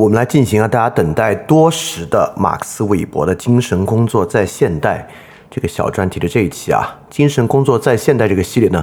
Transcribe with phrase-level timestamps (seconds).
[0.00, 5.06] 我们来进行啊，大家等待多时的马克思韦伯的精神工作在现代
[5.50, 8.82] 这个小专题的这一期啊，精神工作在现代这个系列呢，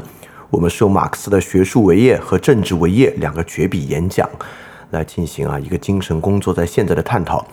[0.51, 4.29] 我们是用马克思的学术为业和政治为业两个绝笔演讲
[4.91, 7.43] 来进行啊一个精神工作在现在的探讨。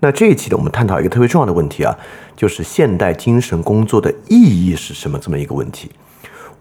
[0.00, 1.96] 那这一期呢，我们探讨一个特别重要的问题啊，
[2.34, 5.88] 就是现代精神工作的意义是什么这么一个问题。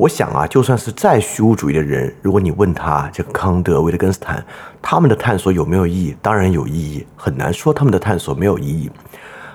[0.02, 4.44] 我想啊，就算是再虚无主义的人，如果你问他这个康德、维特根斯坦
[4.82, 8.90] 他们的探索有没有意义，当然有意义，很难说他们的探索没有意义。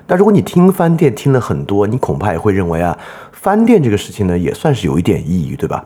[0.07, 2.97] 但如果你听翻店听了很多，你恐怕也会认为啊，
[3.33, 5.85] 翻店这个事情呢，也算是有一点意义，对吧？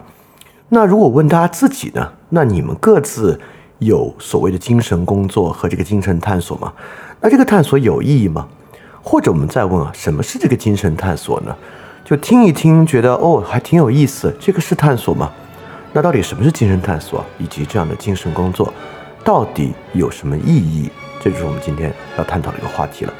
[0.68, 3.40] 那如果问大家自己呢，那你们各自
[3.78, 6.70] 有所谓的精神工作和这个精神探索吗？
[7.22, 8.46] 那这个探索有意义吗？
[9.02, 11.56] 或者我们再问啊，什么是这个精神探索呢？
[12.10, 15.30] 就听一听，觉得哦还挺有意思，这个是探索吗？
[15.92, 18.74] 那到底什么是精神探索，以及这样的精神工作
[19.22, 20.90] 到底有什么意义？
[21.20, 23.14] 这就是我们今天要探讨的一个话题了。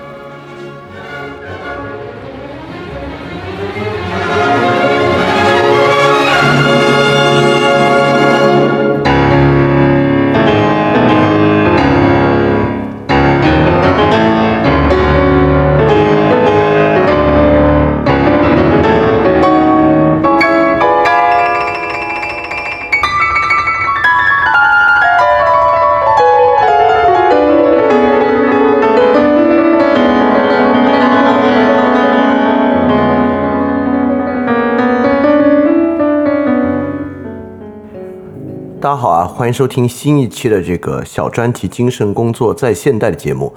[39.41, 43.51] 欢迎收听新一期的这个小专题《精神工作在现代》的节目。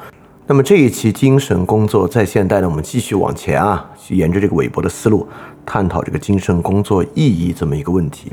[0.48, 5.28] 那么这一期《精神工作在现代》呢，我们继续往前啊，去沿着这个韦伯的思路，
[5.66, 8.31] 探讨这个精神工作意义这么一个问题。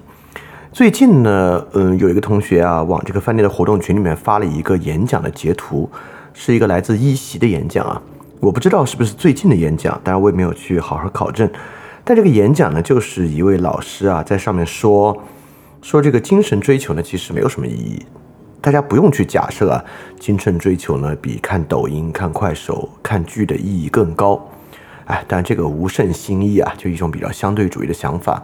[0.72, 5.90] 最近呢，嗯，有一个同学啊，往这个饭店的活动群里面发了一个演讲的截图，
[6.32, 8.00] 是一个来自一席的演讲啊。
[8.38, 11.50] 我不知道是不是最近的演讲，当然我也没有去好好考证。
[12.04, 15.20] 但这个演讲呢，就是一位老师啊，在上面说。
[15.82, 18.04] 说这个精神追求呢，其实没有什么意义，
[18.60, 19.84] 大家不用去假设啊，
[20.18, 24.40] 精神追求呢比看抖音、看快手、看剧的意义更高，
[25.06, 28.42] 哎，但这个无甚新意啊，就一种比较相对主义的想法。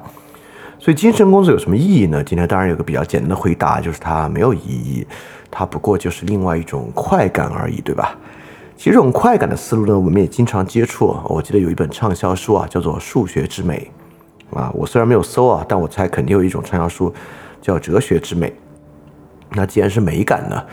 [0.79, 2.23] 所以精神工作有什么意义呢？
[2.25, 5.07] 今天当然有个比较简单的回答，就是它没有意义，
[5.51, 8.17] 它不过就是另外一种快感而已，对吧？
[8.77, 11.17] 其实这种快感的思路呢，我们也经常接触。
[11.25, 13.91] 我记得有一本畅销书啊，叫做《数学之美》。
[14.53, 17.13] 啊，我虽然没有搜啊，但我猜肯定有一种畅销书
[17.61, 18.49] 叫《哲学之美》。
[19.51, 20.65] 那既然是美感呢，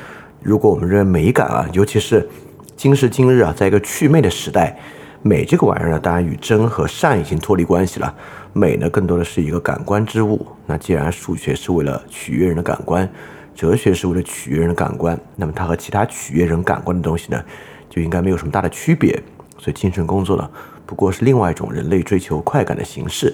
[0.42, 2.28] 如果我们认为美感啊，尤其是
[2.76, 4.78] 今时今日啊，在一个祛魅的时代，
[5.22, 8.14] 美这个玩意儿呢，当然与真和善已经脱离关系了。
[8.52, 10.46] 美呢，更多的是一个感官之物。
[10.66, 13.10] 那既然数学是为了取悦人的感官，
[13.56, 17.44] 哲学是为了取悦人的感官，那么它和其他取悦人感官的东西呢，
[17.90, 19.22] 就应该没有什么大的区别。
[19.58, 20.50] 所以精神工作呢，
[20.86, 23.34] 不过是另外一种人类追求快感的形式。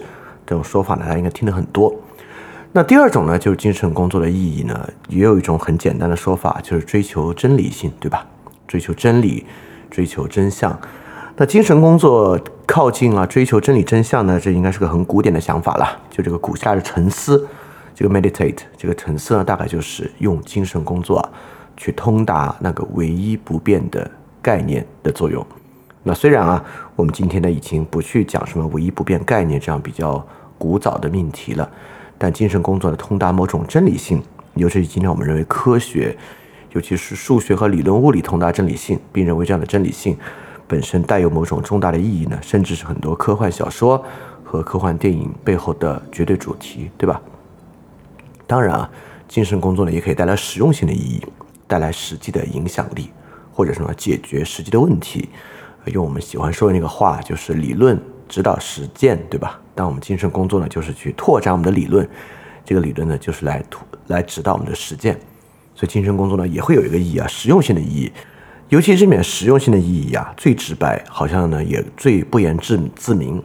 [0.49, 1.93] 这种说法呢，大家应该听得很多。
[2.71, 8.25] 那第二种呢，就是精神工作的意义呢，也有一种很简单的说法，就是追求真理性，对吧？
[8.67, 9.45] 追求真理，
[9.91, 10.75] 追求真相。
[11.35, 15.99] 那精神工作靠近啊，追求真理真相呢，这应该是个很古典的想法了。
[16.09, 17.47] 就这个古希腊的沉思，
[17.93, 21.29] 这个 meditate，这个沉思呢，大概就是用精神工作啊，
[21.77, 24.09] 去通达那个唯一不变的
[24.41, 25.45] 概念的作用。
[26.01, 26.63] 那虽然啊，
[26.95, 30.25] 我们今天呢已经不去讲什么唯一不变概念这样比较。
[30.59, 31.67] 古早的命题了，
[32.17, 34.21] 但精神工作的通达某种真理性，
[34.53, 36.15] 尤其是今天我们认为科学，
[36.73, 40.15] 尤其是数学和理论物理通达真理性，并认为这样的真理性
[40.67, 44.03] 本身带有某种重大的意义呢，甚至是很多科幻小说
[44.43, 47.19] 和科幻电影背后的绝对主题，对吧？
[48.45, 48.91] 当然啊，
[49.27, 51.25] 精神工作呢也可以带来实用性的意义，
[51.67, 53.09] 带来实际的影响力，
[53.53, 55.29] 或者什么解决实际的问题。
[55.85, 59.59] 用我们喜欢说的那个话，就是理论指导实践，对吧？
[59.79, 62.05] 当我们精神工作呢，就是去拓展我们的理论，
[62.65, 65.17] 这个理论呢，就是来图来指导我们的实践。
[65.73, 68.11] 所以精神工作呢，也会有一个意义啊，实用性的意义。
[68.67, 73.41] 尤其这里面实用性的意义啊，最直白，好像呢也最不言自自明。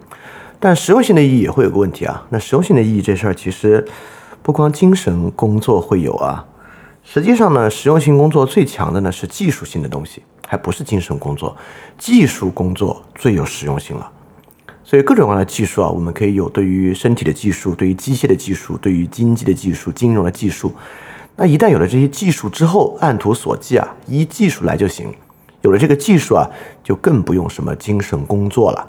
[0.59, 3.87] 但实用性的意义也会有个问题啊，那实用性的意义这事儿，其实
[4.43, 6.45] 不光精神工作会有啊，
[7.05, 11.57] 实际上呢，实用性工作最强的呢是技术性的东西，还不是精神工作。
[11.97, 14.11] 技术工作最有实用性了。
[14.85, 20.73] 所以各种各样的技术啊，我们可以有对于身体的技术，对于机械的技术，对于经济的技术、金融的技术。
[21.37, 25.13] 那一旦有了这些技术之后，按图索骥啊，依技术来就行。
[25.63, 26.47] 有了这个技术啊，
[26.83, 28.87] 就更不用什么精神工作了。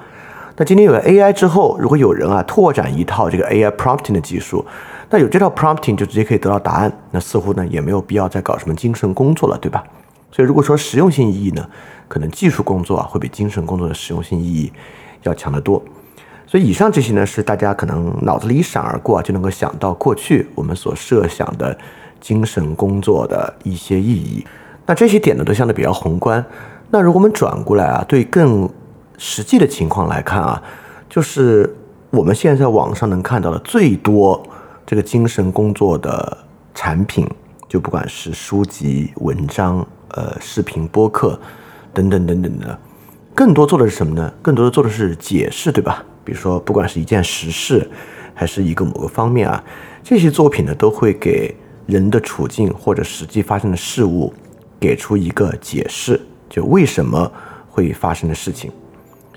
[0.58, 4.66] 那今天有了 AI 之后，如果有人啊拓展一套这个 AI prompting 的技术，
[5.10, 9.84] 那有这套 prompting 就直接可以得到答案，那似乎呢也没有必要再搞什么精神工作了，对吧？
[10.32, 11.66] 所以如果说实用性意义呢，
[12.10, 14.72] 可能技术工作啊会比精神工作的实用性意义
[15.26, 15.84] 要强得多。
[16.48, 21.78] 所以以上这些呢，是大家可能脑子里一闪而过啊，就能够想到过去我们所设想的
[22.22, 24.46] 精神工作的一些意义。
[24.86, 26.46] 那这些点呢，都相对比较宏观。
[26.92, 28.70] 那如果我们转过来啊，对更
[29.18, 30.62] 实际的情况来看啊，
[31.10, 31.76] 就是
[32.12, 34.42] 我们现在在网上能看到的最多
[34.86, 36.38] 这个精神工作的
[36.76, 37.28] 产品，
[37.68, 41.40] 就不管是书籍、文章、呃视频、播客
[41.92, 42.80] 等等等等的，
[43.36, 44.34] 更多做的是什么呢？
[44.42, 46.02] 更多的做的是解释，对吧？
[46.24, 47.86] 比如说，不管是一件实事，
[48.34, 49.62] 还是一个某个方面啊，
[50.02, 51.54] 这些作品呢，都会给
[51.86, 54.34] 人的处境或者实际发生的事物
[54.80, 57.30] 给出一个解释，就为什么
[57.70, 58.72] 会发生的事情。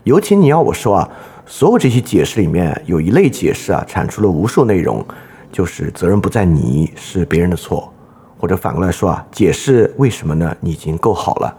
[0.05, 1.11] 尤其你要我说啊，
[1.45, 5.05] 所有这些解释里面有一类解释啊，产出了无数内容，
[5.51, 7.93] 就是责任不在你，是别人的错，
[8.39, 10.57] 或者反过来说啊，解释为什么呢？
[10.61, 11.55] 你已经够好了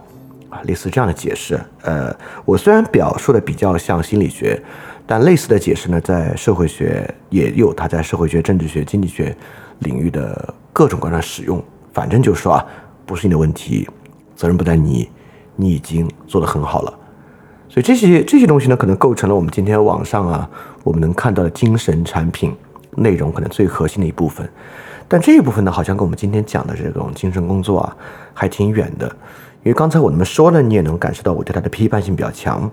[0.50, 1.58] 啊，类似这样的解释。
[1.82, 2.14] 呃，
[2.44, 4.62] 我虽然表述的比较像心理学。
[5.06, 9.36] 但类似的解释呢，在社会学也有它在社会学、政治学、经济学
[9.80, 11.60] 领域的各种各样的使用。
[11.92, 12.64] 反正就是说啊，
[13.04, 13.88] 不是你的问题，
[14.36, 15.10] 责任不在你，
[15.56, 16.98] 你已经做得很好了。
[17.68, 20.48] 所以这些这些东西呢，可能构成了我们今天网上啊，
[20.84, 22.54] 我们能看到的精神产品
[22.94, 24.48] 内容可能最核心的一部分。
[25.08, 27.96] 但这一部分呢，好像跟我们今天讲的这种精神工作啊，
[28.32, 29.16] 还挺远的。
[29.62, 32.70] 因为刚才我那么说了，你也能感受到我对他的批判性比较强。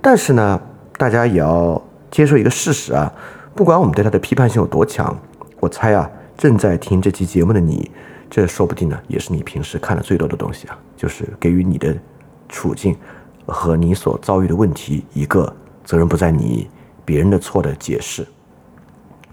[0.00, 0.60] 但是呢。
[0.98, 1.78] 大家也要
[2.10, 3.12] 接受一个事实啊，
[3.54, 5.14] 不管我们对他的批判性有多强，
[5.60, 7.90] 我猜啊，正在听这期节目的你，
[8.30, 11.94] 这说不定呢，也是你平时看的最多的东西啊，就是给予你的
[12.48, 12.96] 处境
[13.44, 15.54] 和你所遭遇的问题一个
[15.84, 16.66] 责任不在你，
[17.04, 18.26] 别人的错的解释。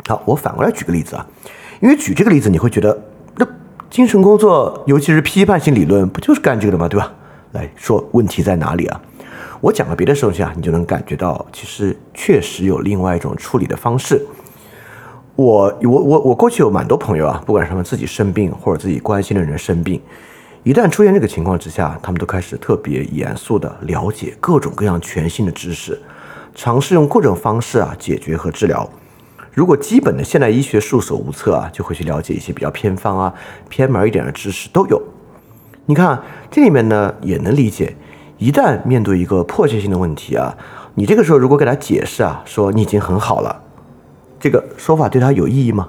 [0.05, 1.25] 好，我反过来举个例子啊，
[1.79, 3.01] 因为举这个例子你会觉得，
[3.93, 6.87] 精神工作，尤其是批判性理论，不就是干这个的吗？
[6.89, 7.13] 对吧？
[7.51, 8.99] 来说问题在哪里啊？
[9.61, 14.19] 我讲个别的东西啊，你就能感觉到，其实确实有另外一种处理的方式。
[15.35, 20.01] 我我我我过去有蛮多朋友啊，不管是他们自己生病，或者自己关心的人生病，
[20.63, 26.01] 一旦出现这个情况之下，他们都开始特别严肃的了解各种各样全新的知识，
[26.55, 28.89] 尝试用各种方式啊解决和治疗。
[29.53, 33.33] 如果基本的现代医学束手无策啊，就会去了解一些比较偏方啊、
[33.69, 35.01] 偏门一点的知识都有。
[35.85, 37.95] 你看这里面呢，也能理解。
[38.39, 40.57] 一旦面对一个迫切性的问题啊，
[40.95, 43.61] 你这个时候如果给他解释啊，说你已经很好了，
[44.39, 45.87] 这个说法对他有意义吗？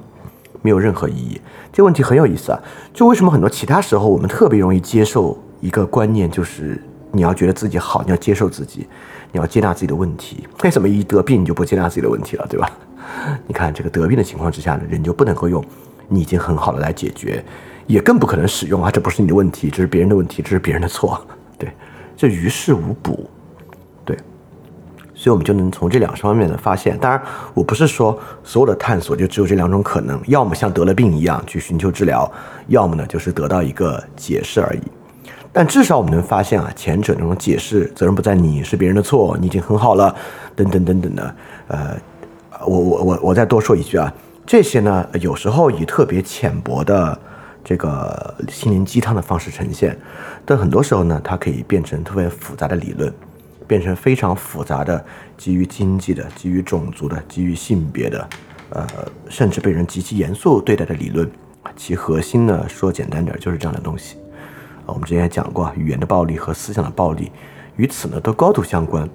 [0.60, 1.40] 没有任何意义。
[1.72, 2.60] 这问题很有意思啊，
[2.93, 6.81] 就为什么很多其他时候我们特别容易接受一个观念，就是
[7.12, 8.87] 你要觉得自己好，你要接受自己，
[9.34, 10.46] 你要接纳自己的问题。
[10.62, 12.70] 为什么一得病你就不接纳自己的问题了，对吧？
[13.48, 15.62] 你看这个得病的情况之下呢，人就不能够用
[16.06, 17.44] 你已经很好了来解决，
[17.88, 21.20] 也更不可能使用啊，这不是你的问题，这是别人的问题，这是别人的错，
[21.58, 21.69] 对。
[22.16, 23.28] 这于事无补，
[24.04, 24.16] 对，
[25.14, 26.96] 所以我们就能从这两方面的发现。
[26.96, 27.20] 当然，
[27.54, 32.31] 我不是说所有的探索就只有这两种可能，要么像得了病一样去寻求治疗，
[32.69, 34.82] 要么呢就是得到一个解释而已。
[35.54, 40.14] 但至少我们能发现啊，前者那种解释责任不在你，是别人的错，你已经很好了，
[40.54, 41.36] 等等等等的。
[41.68, 41.96] 呃，
[42.66, 44.12] 我我我我再多说一句啊，
[44.44, 47.18] 这些呢有时候以特别浅薄的。
[47.66, 49.96] 这个心灵鸡汤的方式呈现，
[50.44, 53.10] 但很多时候呢，它可以变成特别复杂的理论，
[53.67, 55.02] 变成非常复杂的
[55.38, 58.29] 基于经济的、基于种族的、基于性别的，
[58.69, 58.86] 呃，
[59.31, 61.26] 甚至被人极其严肃对待的理论。
[61.74, 64.17] 其核心呢，说简单点，就是这样的东西。
[64.86, 67.31] 我们之前也讲过，语言的暴力和思想的暴力
[67.76, 69.08] 与此呢都高度相关。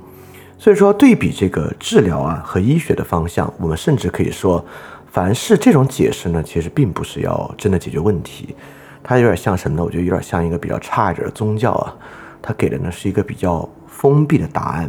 [0.57, 4.63] 所以说，对比这个治疗啊和医学的方向，我们甚至可以说。
[5.11, 8.55] 凡是这种解释呢，其实并不是要真的解决问题，
[9.01, 9.83] 它有点像什么呢？
[9.83, 11.95] 我觉得有点像一个比较差一点的宗教啊，
[12.43, 14.87] 它给的呢是一个比较封闭的答案。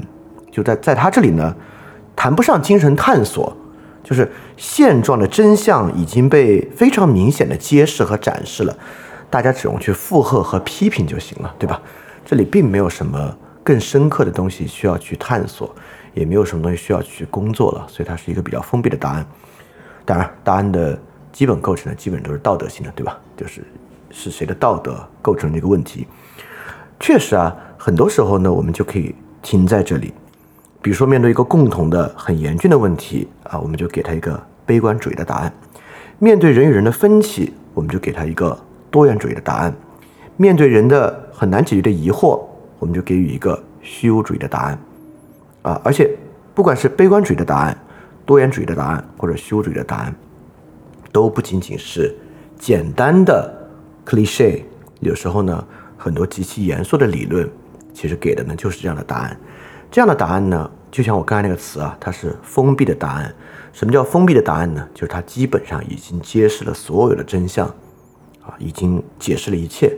[0.52, 1.56] 就在在他这里呢，
[2.14, 3.56] 谈不上精神探索，
[4.04, 8.76] 就是现状的真相已经被非常明显的揭示和展示了，
[9.30, 11.80] 大家只用去附和和批评就行了，对吧？
[12.24, 15.74] 这里并没有什么更深刻的东西需要去探索，
[16.12, 19.24] 也没有什么东西需要去工作了，所以它是一个比较封闭的答案。
[20.04, 20.98] 当然，答案的
[21.32, 23.18] 基本构成呢，基本都是道德性的，对吧？
[23.36, 23.62] 就是
[24.10, 26.06] 是谁的道德构成这个问题。
[26.98, 30.12] 确实啊，很多时候呢，我们就可以停在这里。
[30.82, 35.50] 比如说，面对一个共同的很严峻的问题啊，我们就给他一个悲观主义的答案；
[36.18, 38.58] 面对人与人的分歧，我们就给他一个
[38.90, 39.72] 多元主义的答案；
[40.36, 42.42] 面对人的很难解决的疑惑，
[42.78, 44.78] 我们就给予一个虚无主义的答案。
[45.62, 46.10] 啊，而且
[46.54, 47.76] 不管是悲观主义的答案。
[48.26, 50.14] 多元主义的答案或者虚无主义的答案，
[51.10, 52.14] 都不仅仅是
[52.56, 53.52] 简单的
[54.06, 54.62] cliche，
[55.00, 55.66] 有时候呢
[55.96, 57.50] 很多极其严肃的理论，
[57.92, 59.36] 其实给的呢就是这样的答案。
[59.90, 63.34] 这样的答案呢，就像我刚才那个词啊，它是封闭的答案。
[63.72, 64.88] 什么叫封闭的答案呢？
[64.94, 67.68] 就是它基本上已经揭示了所有的真相，
[68.42, 69.96] 啊，已经解释了一切，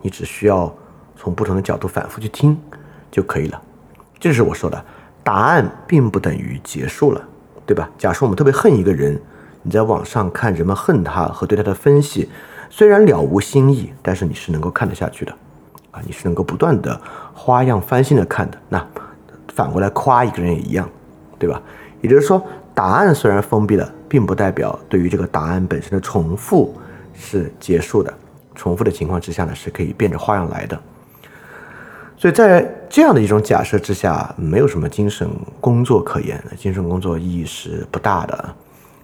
[0.00, 0.72] 你只需要
[1.16, 2.58] 从不同的角度反复去听
[3.10, 3.60] 就可以了。
[4.18, 4.84] 这是我说的，
[5.22, 7.22] 答案并不等于结束了，
[7.66, 7.90] 对吧？
[7.98, 9.20] 假设我们特别恨一个人，
[9.62, 12.28] 你在网上看人们恨他和对他的分析，
[12.70, 15.32] 虽然了无新意，但是你是能够看得下去的，
[15.90, 17.00] 啊，你是能够不断的
[17.34, 18.58] 花样翻新的看的。
[18.68, 18.86] 那
[19.48, 20.88] 反过来夸一个人也一样，
[21.38, 21.60] 对吧？
[22.00, 22.42] 也就是说。
[22.74, 26.74] 答案虽然封闭了，并不代表对于这个答案本身的重复
[27.22, 28.12] 是结束的。
[28.54, 30.78] 重复的情况之下呢，是可以变着花样来的。
[32.18, 35.28] 所以在这样的一种假设之下，没有什么精神
[35.60, 38.54] 工作可言，精神工作意义是不大的。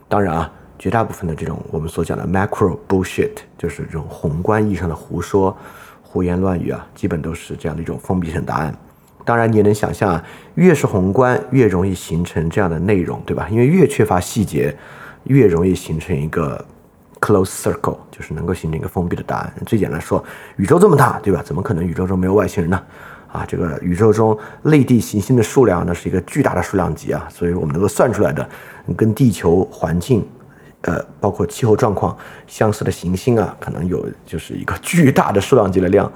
[0.06, 5.56] 当然啊，绝大部分的这种我们所讲的 macro bullshit，就是这种宏观意义上的胡说、
[6.02, 8.74] 胡言乱语啊，基本都是这样的一种封闭性答案。
[9.24, 13.48] 当然，你也能想象啊，越是宏观，越容易形成这样的内容，对吧？
[13.50, 14.76] 因为越缺乏细节，
[15.24, 16.64] 越容易形成一个
[17.20, 19.52] close circle，就是能够形成一个封闭的答案。
[19.66, 20.24] 最简单说，
[20.56, 21.42] 宇宙这么大，对吧？
[21.44, 22.82] 怎么可能宇宙中没有外星人呢？
[23.30, 28.48] 啊，这个宇宙中类地行星的数量呢，是一个巨大的数量级啊，所以我们能够算出来的，
[28.96, 30.26] 跟地球环境，
[30.80, 36.10] 呃，包括气候状况相似的行星啊，可能有就是一个巨大的数量级的量。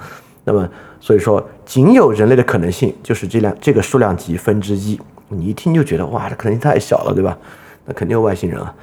[0.44, 0.66] 那么，
[1.00, 4.98] 所以说，仅有人类的可能性就是这量这个数量级分之一。
[5.28, 7.36] 你一听就觉得哇，这可能性太小了，对吧？
[7.84, 8.74] 那肯定有外星人啊。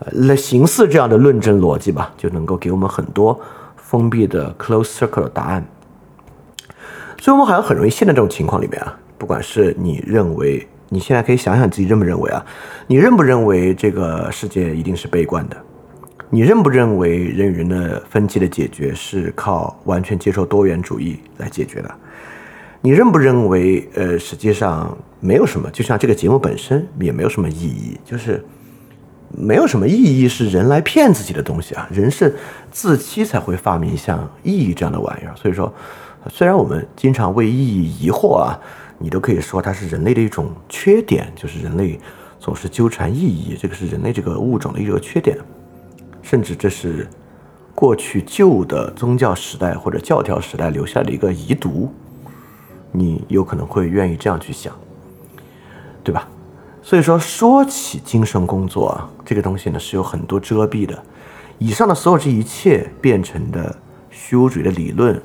[0.00, 3.40] 呃，那形似这样的论证逻辑吧，就能够给我们很多
[3.76, 5.64] 封闭的 close circle 的答案。
[7.20, 8.98] 所以，我们好像很容易陷在这种情况里面啊。
[9.16, 12.44] 不管是你认为，你现在可以想想自己认不认为啊？
[12.86, 15.56] 你认不认为这个世界一定是悲观的？
[16.30, 21.94] 你认不认为人与人的分歧的解决是靠完全接受多元主义来解决的？
[22.80, 28.44] 你认不认为，呃，实际上没有什么，就像这个节目本身也没有什么意义，就是
[29.36, 31.88] 没有什么意义是人来骗自己的东西啊！
[31.90, 32.34] 人是
[32.70, 35.34] 自欺才会发明像意义这样的玩意儿。
[35.36, 35.72] 所以说，
[36.28, 38.58] 虽然我们经常为意义疑惑啊，
[38.98, 41.98] 你都可以说它是人类的一种缺点，就是人类
[42.38, 45.36] 总是纠缠意义，这个是人类这个物种的一个缺点。
[46.22, 47.06] 甚至这是
[47.74, 51.92] 过去旧的宗教时代或者教条时代留下的一个遗毒，
[52.92, 54.72] 你有可能会愿意这样去想，
[56.02, 56.28] 对吧？
[56.84, 61.02] 所以说，说起精神工作啊，这个东西呢是有很多遮蔽的。
[61.58, 63.74] 以上的所有这一切变成的
[64.10, 65.20] 虚无主义的理论、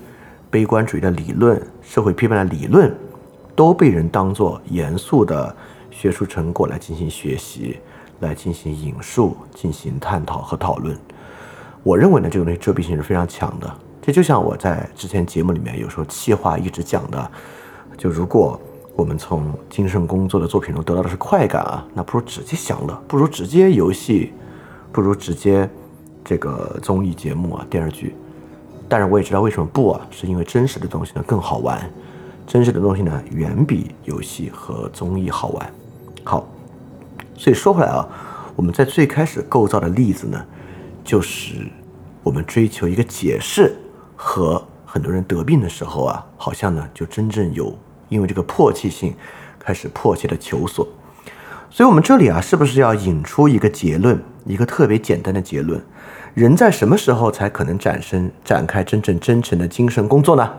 [0.50, 2.96] 悲观主义的理论、社会批判的理论，
[3.58, 5.54] 都被人当作严肃的
[5.92, 7.78] 学术成果来进行学习。
[8.22, 10.94] 来进行引述、进行探讨和讨论。
[11.84, 13.74] 我认为呢，这个东西遮蔽性是非常强的。
[14.02, 17.32] 这就像我在之前节目里面有时候气话一直讲的，
[17.98, 18.60] 就如果
[19.00, 24.34] 我们从精神工作的作品中得到的是快感啊，那不如直接享乐，不如直接游戏，
[24.92, 25.70] 不如直接
[26.22, 28.14] 这个综艺节目啊、电视剧。
[28.90, 31.90] 但是我也知道为什么不啊，是因为真实的东西呢更好玩，
[32.46, 35.74] 真实的东西呢远比游戏和综艺好玩。
[36.26, 36.46] 好。
[37.38, 38.06] 所以说回来啊，
[38.54, 40.46] 我们在最开始构造的例子呢，
[41.06, 41.72] 就是
[42.22, 43.78] 我们追求一个解释
[44.18, 47.74] 和很多人得病的时候啊，好像呢就真正有
[48.10, 49.16] 因为这个迫切性
[49.58, 50.88] 开始迫切的求索。
[51.70, 55.82] 所以我们这里啊，是不是要引出一个结论，一个特别简单的结论：
[56.34, 60.52] 人在什么时候才可能展生展开真正真诚的精神工作呢？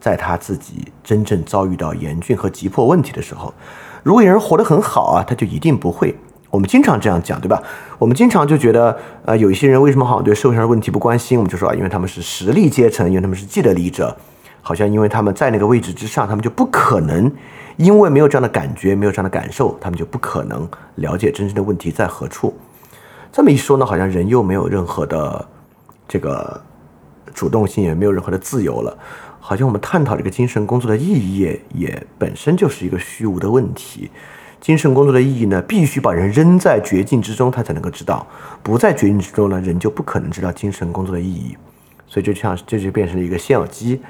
[0.00, 3.54] 在他自己真正遭遇到严峻和急迫问题的时候。
[4.02, 6.12] 如果有人活得很好啊，他就一定不会。
[6.50, 7.62] 我们经常这样讲，对吧？
[8.00, 11.38] 我们经常就觉得，呃，有一些人为什么好像对社会上的问题不关心？
[11.38, 14.16] 我们就说啊，因为他们是实力阶层，因为他们是既得利益者，
[14.62, 17.30] 好像因为他们在那个位置之上，他们就不可能，
[17.76, 22.56] 因为没有这样的感觉，没有这样的感受，他们就不可能了解真正的问题在何处。
[23.30, 25.48] 这么一说呢，好像人又没有任何的
[26.06, 26.60] 这个
[27.34, 28.96] 主动性，也没有任何的自由了。
[29.40, 34.10] 好像我们探讨这个精神工作的意义，也本身就是一个虚无的问题。
[34.60, 38.24] 精神工作的意义呢，必须把人扔在绝境之中，他才能够知道；
[38.62, 41.56] 不在绝境之中呢，人就不可能知道精神工作的意义。
[42.06, 44.00] 所以，就像这就变成了一个先有鸡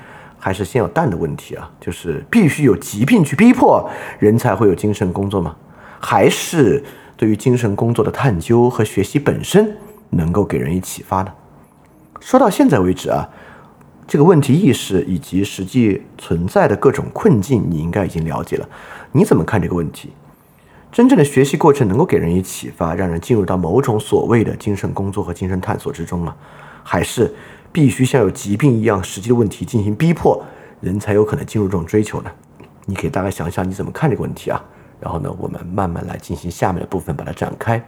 [0.45, 1.71] 还是先有蛋的问题啊！
[1.81, 5.55] 就是必须有疾病去逼迫人才会有精神工作吗？
[6.01, 6.83] 还是
[7.17, 9.77] 对于精神工作的探究和学习本身
[10.11, 11.33] 能够给人以启发呢？
[12.19, 13.29] 说到现在为止啊。
[14.09, 18.69] 这个问题意识以及实际存在的各种困境，你应该已经了解了。
[19.13, 20.11] 你怎么看这个问题？
[20.91, 26.35] 真正的学习过程能够给人以启发，让人进入到某种所谓的精神工作和精神探索之中吗？
[26.83, 27.33] 还是
[27.73, 30.45] 必须像有疾病一样实际的问题进行逼迫，
[30.81, 32.31] 人才有可能进入这种追求呢？
[32.85, 34.63] 你可以大概想想你怎么看这个问题啊？
[35.01, 37.83] 然后呢，我们慢慢来进行下面的部分，把它展开。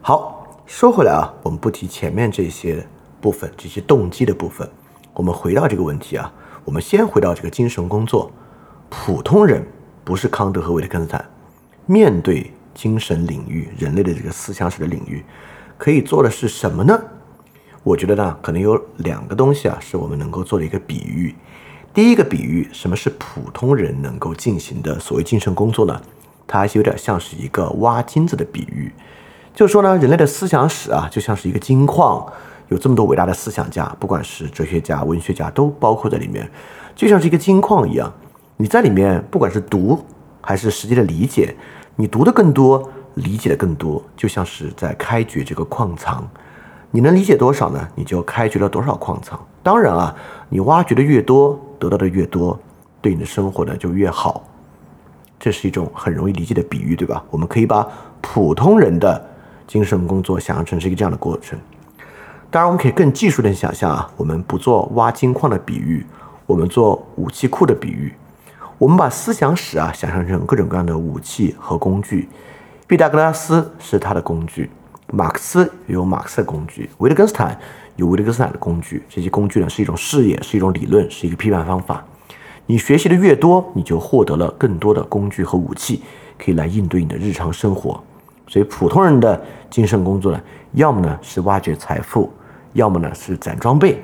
[0.00, 2.86] 好，说回来啊，我们不提前面这些
[3.20, 4.68] 部分，这些动机的部分，
[5.12, 6.32] 我们回到这个问题啊，
[6.64, 8.30] 我们先回到这个精神工作。
[8.88, 9.66] 普通人
[10.02, 11.22] 不是康德和维特根斯坦，
[11.84, 15.24] 面对精神领域、人类的这个思想史的领域，
[15.76, 16.96] 可以做的是什么呢？
[17.82, 21.34] 我觉得呢，可能有两个东西啊，是我们能够做的一个比喻。
[21.92, 26.00] 第一个比喻，什么是普通人能够进行的所谓精神工作呢？
[26.46, 28.92] 它还是有点像是一个挖金子的比喻。
[29.52, 32.24] 就是说呢，人类的思想史啊，就像是一个金矿，
[32.68, 36.48] 有这么多伟大的思想家，不管是哲学家、文学家，都包括在里面，
[36.94, 38.12] 就像是一个金矿一样。
[38.56, 40.04] 你在里面，不管是读
[40.40, 41.54] 还是实际的理解，
[42.00, 46.24] 你读的更多，理解的更多，就像是在开掘这个矿藏。
[46.92, 47.88] 你能理解多少呢？
[47.96, 49.38] 你就开掘了多少矿藏。
[49.64, 50.14] 当然啊，
[50.48, 52.56] 你挖掘的越多，得到的越多，
[53.00, 54.44] 对你的生活呢就越好。
[55.40, 57.24] 这是一种很容易理解的比喻，对吧？
[57.30, 57.84] 我们可以把
[58.20, 59.26] 普通人的。
[59.66, 61.58] 精神工作想象成是一个这样的过程，
[62.50, 66.06] 当然我们可以更技术的想象啊，我们不做挖金矿的比喻，
[66.46, 68.14] 我们做武器库的比喻，
[68.78, 72.28] 我们把思想史啊想象成各种各样的武器和工具，
[72.86, 74.70] 毕达哥拉斯是他的工具，
[75.10, 77.58] 马克思有马克思的工具，维特根斯坦
[77.96, 82.04] 有维特根斯坦的工具，这些工具呢是一种视野，是一种理论，是一个批判方法。
[82.66, 86.02] 你学习的越多，你就获得了更多的工具和武器，
[86.38, 88.00] 可以来应对你的日常生活。
[88.46, 90.40] 所以普通人的精神工作呢，
[90.74, 92.32] 要么呢是挖掘财富，
[92.74, 94.00] 要么呢是攒装备。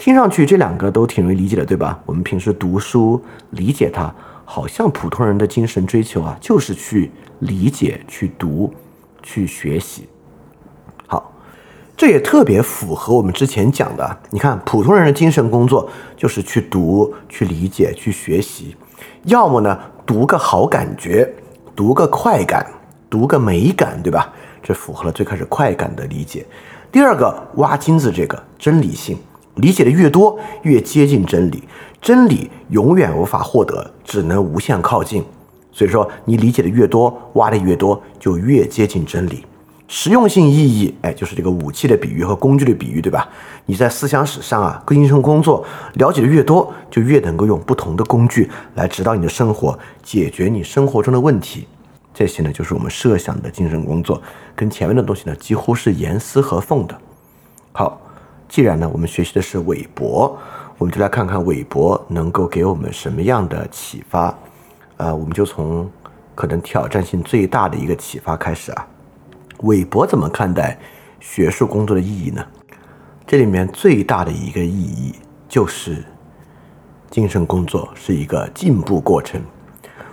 [0.00, 2.00] 听上去这两个都挺容易理解的，对吧？
[2.06, 4.10] 我们平时读书理解它，
[4.46, 8.72] 好像普通人的精神追求啊，就是去理解、去读、
[9.22, 10.08] 去学习。
[11.06, 11.30] 好，
[11.98, 14.18] 这也特别符合我们之前讲的。
[14.30, 15.86] 你看，普通人的精神工作
[16.16, 18.74] 就是去读、去理解、去学习，
[19.24, 21.30] 要么呢读个好感觉，
[21.76, 22.66] 读个快感。
[23.10, 24.32] 读个美感，对吧？
[24.62, 26.46] 这符合了最开始快感的理解。
[26.92, 29.18] 第二个挖金子，这个真理性
[29.56, 31.62] 理解的越多，越接近真理。
[32.00, 35.22] 真理永远无法获得，只能无限靠近。
[35.72, 39.44] 所以说，你理解的越多，挖的越多，就越接近真理。
[39.86, 43.28] 实用性意义，哎，就是这个武器的比喻和工具的比喻，对吧？
[43.66, 51.66] 你在思想史上啊，跟精神工作了解的越多，就越能够用不同的工具来指导你的生活，解决你生活中的问题。
[52.14, 54.22] 这些呢，就是我们设想的精神工作，
[54.54, 56.96] 跟前面的东西呢，几乎是严丝合缝的。
[57.72, 58.00] 好，
[58.50, 60.36] 既然呢，我们学习的是韦伯，
[60.76, 64.36] 我们就来看看韦伯能够给我们什么样的启发。
[64.96, 65.88] 呃，我们就从
[66.34, 68.84] 可能挑战性最大的一个启发开始啊。
[69.58, 70.76] 韦伯怎么看待
[71.20, 72.44] 学术工作的意义呢？
[73.24, 75.14] 这里面最大的一个意义
[75.48, 76.02] 就是，
[77.08, 79.40] 精神工作是一个进步过程。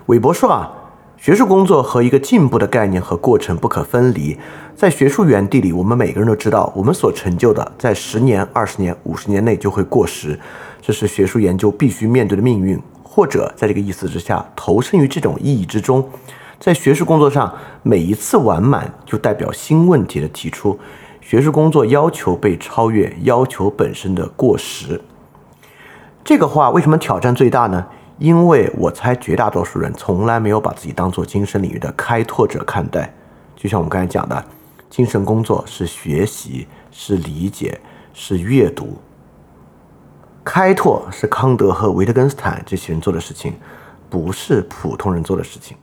[0.05, 0.71] 韦伯说啊。
[1.19, 4.37] 学术工作和一个进步的概念和过程不可分离。
[4.77, 10.39] 在学术园地里，我们每个人都知道，我们所成就的，在十年、二十年、五十年内就会过时，
[10.79, 12.79] 这是学术研究必须面对的命运。
[13.03, 16.07] 或者，在这个意思之下，投身于这种意义之中，
[16.59, 20.77] 在学术工作上，每一次完满就代表新问题的提出。
[21.21, 25.01] 学术工作要求被超越，要求本身的过时。
[26.23, 27.83] 这个话为什么挑战最大呢？
[28.19, 33.11] 因为我猜绝大多数人从来没有把自己当做精神领域的开拓者看待，
[33.55, 34.45] 就像我们刚才讲的，
[34.89, 37.79] 精神工作是学习，是理解，
[38.13, 38.97] 是阅读。
[40.43, 43.53] 开拓是康德和维特根斯坦这些人做的事情，
[44.09, 45.75] 不是普通人做的事情。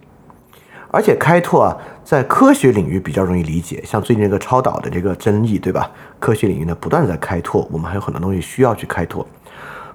[0.91, 5.91] 而且开拓啊，在科学领域比较容易理解，像最近这个超导的这个争议，对吧？
[6.19, 9.27] 科学领域呢不断在开拓，我们还有很多东西需要去开拓。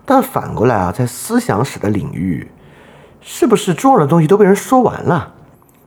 [0.05, 2.51] 但反过来啊，在思想史的领域，
[3.21, 5.33] 是不是重要的东西都被人说完了？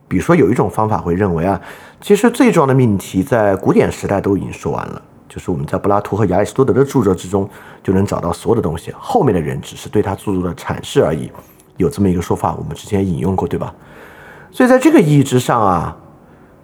[0.07, 1.59] 比如说，有一种方法会认为啊，
[2.03, 7.49] 其实最重要的命题在古典时代都已经说完了，就是我们在柏拉图和亚里士多德的著作之中
[7.81, 11.31] 就能找到所有的东西，后面的人只是对他著作的阐释而已。
[11.77, 13.73] 有这么一个说法，我们之前引用过，对吧？
[14.51, 15.95] 所以在这个意义之上啊，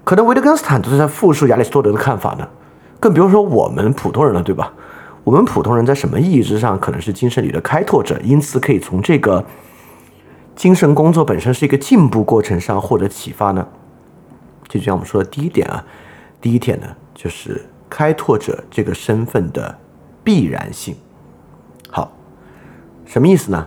[0.03, 2.45] 可能维特根斯坦都是在复述亚里士多德的看法呢，
[2.99, 4.73] 更不用说我们普通人了，对吧？
[5.23, 9.45] 我们普通人在什么意义之上可能是精神里的开拓者，因此可以从这个
[10.53, 13.65] 精神工作本身是一个进步过程上获得启发呢？
[14.69, 15.83] 这就像我们说的第一点啊，
[16.39, 19.77] 第一点呢就是开拓者这个身份的
[20.23, 20.95] 必然性。
[21.89, 22.11] 好，
[23.05, 23.65] 什么意思呢？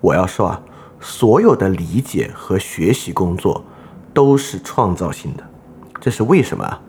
[0.00, 0.62] 我要说啊，
[1.00, 3.64] 所有的理解和学习工作
[4.12, 5.44] 都是创造性的，
[6.00, 6.80] 这是为什么啊？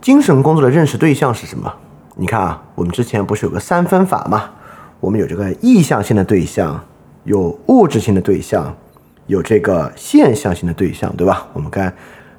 [0.00, 1.72] 精神工作的认识对象是什么？
[2.16, 4.50] 你看啊，我们之前不是有个三分法吗？
[5.00, 6.84] 我们有这个意向性的对象，
[7.24, 8.76] 有物质性的对象，
[9.30, 11.46] 有这个现象性的对象，对吧？
[11.52, 11.94] 我们看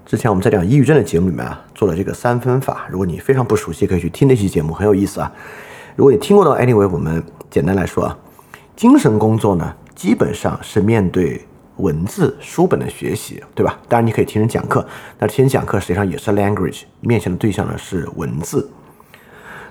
[0.06, 2.86] 之前我们在讲抑郁症的节目里面啊，做了这个三分法。
[2.90, 5.32] 如果你非常不熟悉，可以去听那期节目，很有意思啊。
[5.96, 8.18] 如果你听过的，anyway，我们简单来说啊，
[8.76, 11.42] 精神工作呢，基本上是面对。
[11.78, 13.80] 文字书本的学习，对吧？
[13.88, 14.86] 当然你可以听人讲课，
[15.18, 18.70] 那听人讲课实际上也是 language，面向的对象呢是文字。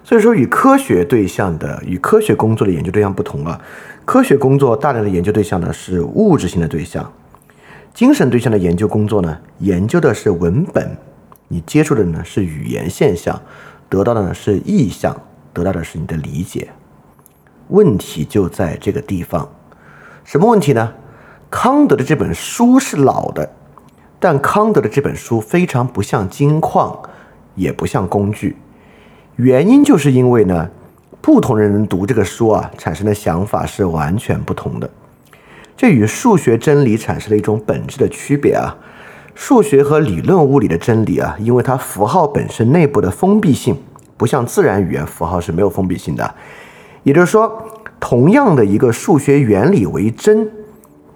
[0.02, 3.60] 所以说，与科学对象的、与科学工作的研究对象不同啊。
[4.04, 7.12] 科学工作大量的研究对象呢是物质性的对象，
[7.94, 10.96] 精神对象的研究工作呢，研究的是文本，
[11.48, 13.40] 你接触的呢是语言现象，
[13.88, 15.16] 得到的呢是意象，
[15.52, 16.70] 得到的是你的理解。
[17.68, 19.48] 问题就在这个地方，
[20.24, 20.92] 什么问题呢？
[21.50, 23.48] 康德的这本书是老的，
[24.18, 27.00] 但康德的这本书非常不像金矿，
[27.54, 28.56] 也不像工具。
[29.42, 30.68] 原因就是因为呢，
[31.22, 34.90] 不同人读这个书啊，产生的想法是完全不同的。
[35.74, 38.76] 这与数学真理产生了一种本质的区别啊。
[39.34, 43.74] 数学和理论物理的真理啊，因为它符号本身内部的封闭性，
[44.18, 46.34] 不像自然语言符号是没有封闭性的。
[47.02, 47.64] 也就是说，
[47.98, 50.46] 同样的一个数学原理为真。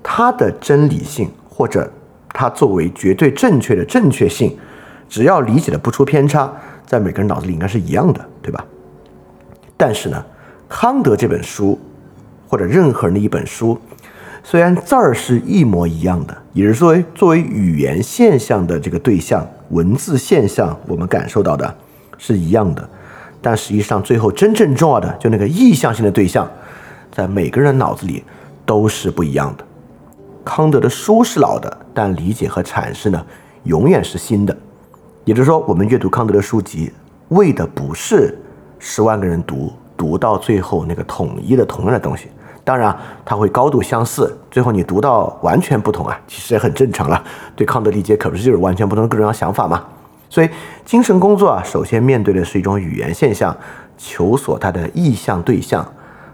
[0.06, 1.90] 它的真理性，或者
[2.28, 4.54] 它作为绝对正确的正确性，
[5.08, 6.52] 只要理解的不出偏差，
[6.94, 8.64] 在每个人脑子里应该是一样的，对吧？
[9.76, 10.24] 但是呢，
[10.68, 11.76] 康德这本书，
[12.46, 13.76] 或者任何人的一本书，
[14.44, 21.76] 虽然字儿是一模一样的，也是作为作为语言现象的这个对象，文字现象我们感受到的
[22.16, 22.88] 是一样的，
[23.42, 26.48] 但实际上最后真正重要的，就那个意向性的对象，
[27.11, 28.22] 在每个人脑子里
[28.64, 29.64] 都是不一样的。
[30.44, 33.26] 康德的书是老的，但理解和阐释呢，
[33.64, 34.57] 永远是新的。
[35.24, 36.92] 也就是说，我们阅读康德的书籍，
[37.28, 38.38] 为的不是
[38.78, 42.28] 十万个人读，读到最后那个统一的同样的东西。
[42.62, 47.22] 当然，它会高度相似，最后你读到完全不同啊，其实也很正常了。
[47.56, 49.84] 对康德理解可不是就是完全不同各种各样想法嘛。
[50.28, 50.48] 所以，
[50.84, 53.56] 精神工作啊，首先面对的是一种语言现象，
[53.96, 55.87] 求索它的意向对象，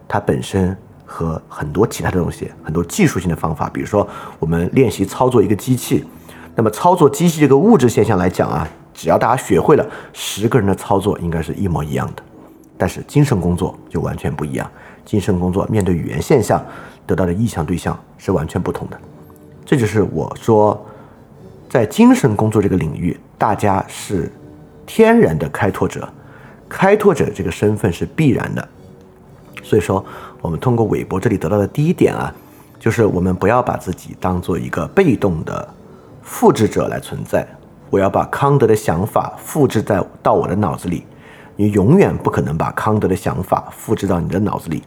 [0.09, 0.76] 它本身。
[1.12, 4.07] 和很多其他的东西，很多技术性的方法，比如说
[4.38, 6.05] 我们练习操作一个机器，
[6.55, 8.68] 那么操作机器这个物质现象来讲啊，
[9.01, 12.23] 只要大家学会了，十个人的操作应该是一模一样的。
[12.77, 14.71] 但是精神工作就完全不一样，
[15.07, 16.63] 精神工作面对语言现象
[17.07, 19.01] 得到的意向对象是完全不同的。
[19.65, 20.79] 这就是我说，
[21.67, 24.31] 在精神工作这个领域，大家是
[24.85, 26.07] 天然的开拓者，
[26.69, 28.69] 开拓者这个身份是必然的。
[29.63, 30.05] 所以说。
[30.43, 32.35] 我们通过韦伯这里得到的第一点啊，
[32.79, 35.69] 就是我们不要把自己当做一个被动的
[36.23, 37.47] 复制者来存在。
[37.90, 41.05] 我要把康德的想法复制在到我的脑子里，
[41.57, 44.83] 你永远不可能把康德的想法复制到你的脑子里，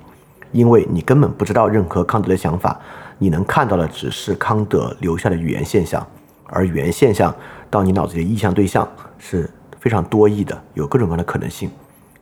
[0.52, 2.80] 因为你根本不知道任何康德的想法。
[3.20, 6.06] 你能看到的只是康德留下的语言现象，
[6.48, 7.34] 而语言现象
[7.70, 8.88] 到你脑子里的意象对象
[9.18, 11.70] 是非常多义的，有各种各样的可能性。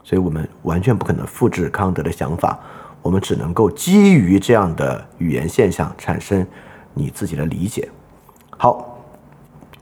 [0.03, 2.59] 所以我们完全不可能复制康德的想法。
[3.01, 6.45] 我们只能够基于这样的语言现象产生
[6.93, 7.89] 你自己的理解。
[8.57, 8.99] 好，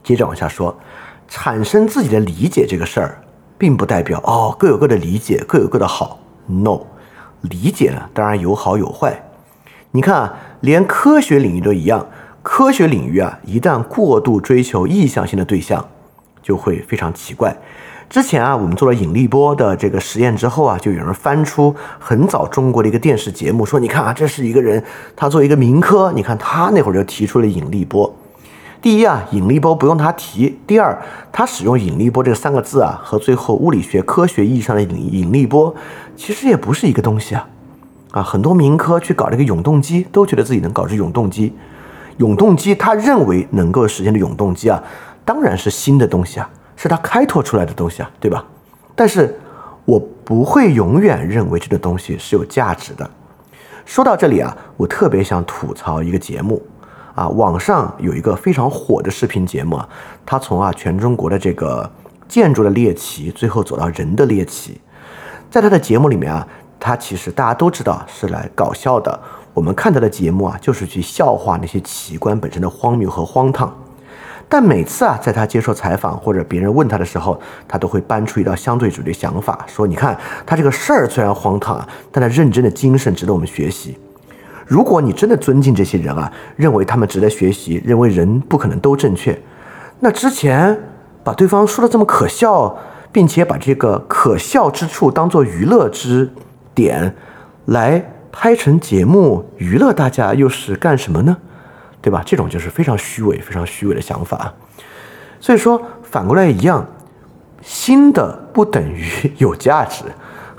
[0.02, 0.74] 接着往下说，
[1.30, 3.22] 产生自己的理解这个事儿，
[3.56, 6.18] 并不代表哦各有各的理解，各有各的好。
[6.46, 6.80] No，
[7.42, 9.22] 理解呢当然有好有坏。
[9.92, 12.04] 你看啊，连科学领域都一样，
[12.42, 15.88] 科学领域啊一旦过度追求意向性的对象，
[16.42, 17.56] 就会非常奇怪。
[18.08, 24.82] 之前啊，我们做了引力波的这个实验之后啊，就有人翻出很早中国的一个电视节目，说你看啊，这是一个人，
[25.14, 28.12] 他做一个民科，你看他那会儿就提出了引力波。
[28.82, 30.96] 第一啊，引力波不用他提；第二，
[31.30, 35.74] 他使用引力波这三个字啊，和最后物理学科学意义上的引引力波
[36.16, 37.48] 其实也不是一个东西啊。
[38.12, 41.52] 啊，很多民科去搞这个永动机，都觉得自己能搞出永动机。
[42.16, 44.82] 永动机他认为能够实现的永动机啊，
[45.24, 46.48] 当然是新的东西啊。
[46.74, 48.42] 是他开拓出来的东西啊，对吧？
[48.94, 49.38] 但是
[49.84, 53.08] 我不会永远认为这个东西是有价值的。
[53.84, 56.62] 说到这里啊，我特别想吐槽一个节目
[57.20, 59.86] 啊，网上有一个非常火的视频节目啊，
[60.24, 61.88] 他从啊全中国的这个
[62.26, 64.80] 建筑的猎奇，最后走到人的猎奇。
[65.50, 69.20] 在他的节目里面啊，他其实大家都知道是来搞笑的。
[69.52, 73.70] 我们看他的节目啊，就是去笑话那些奇观本身的荒谬和荒唐。
[74.48, 83.98] 但每次啊，在他接受采访或者别人问他的时候，他都会搬出一道相对主义的想法，说：“你看，他这个事儿虽然荒唐啊，但他认真的精神值得我们学习。
[84.70, 89.36] 如果你真的尊敬这些人啊，认为他们值得学习，认为人不可能都正确，
[89.98, 90.78] 那之前
[91.24, 92.78] 把对方说的这么可笑，
[93.10, 96.30] 并且把这个可笑之处当做娱乐之
[96.72, 97.12] 点
[97.64, 101.36] 来拍成节目娱乐大家，又是干什么呢？
[102.00, 102.22] 对吧？
[102.24, 104.54] 这种就是非常虚伪、非常虚伪的想法。
[105.40, 106.86] 所以说，反过来一样，
[107.60, 109.04] 新的不等于
[109.38, 110.04] 有价值。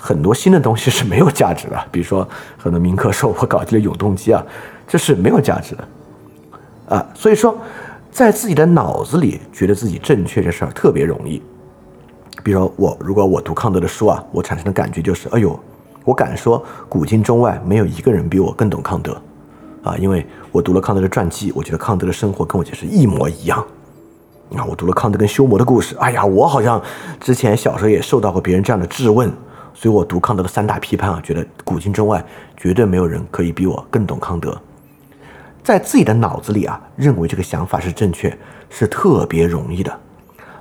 [0.03, 4.43] 很多新的东西是没有价值的， 比如说很多民科说我搞这类永动机啊，
[4.87, 5.87] 这是没有价值的
[6.95, 7.05] 啊。
[7.13, 7.55] 所以说，
[8.11, 11.39] 在自己的脑子里觉得自己正确这事儿特别容易。
[12.43, 15.57] 比如说我，如果我读康德的书啊，我产生的感觉就是，哎呦，
[16.03, 19.21] 我敢说古今中外没有一个人比我更懂康德
[19.83, 23.63] 啊，因为我读了康德的传记，我觉得康德的生活跟我就是一模一样。
[24.55, 26.81] 啊，我读了康德跟修谟的故事，哎呀，我好像
[27.19, 29.31] 之前小时候也受到过别人这样的质问。
[29.73, 32.23] 所以我读康德的三大批判啊，觉得古今中外
[32.55, 34.59] 绝对没有人可以比我更懂康德。
[35.63, 38.35] 在自己的脑子里啊，认为这个想法是正确，
[38.69, 39.99] 是特别容易的。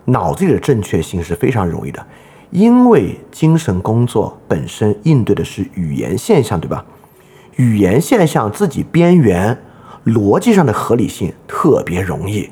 [0.05, 2.07] 脑子里的正确性是非常容易的，
[2.51, 6.85] 因为精神工作本身应对的是语言现象，对吧？
[7.57, 9.57] 语言现象自己边缘
[10.07, 12.49] 逻辑上的合理性特别容易。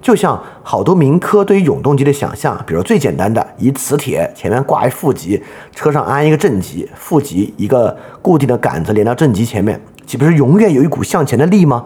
[0.00, 5.42] 就像好多民科对于永动机的想象，比如最简单的，一磁铁前面挂一负极，
[5.74, 11.84] 车上安一个正极，负极一个固定的杆子连到正极前面，岂不是永远有一股向前的力吗？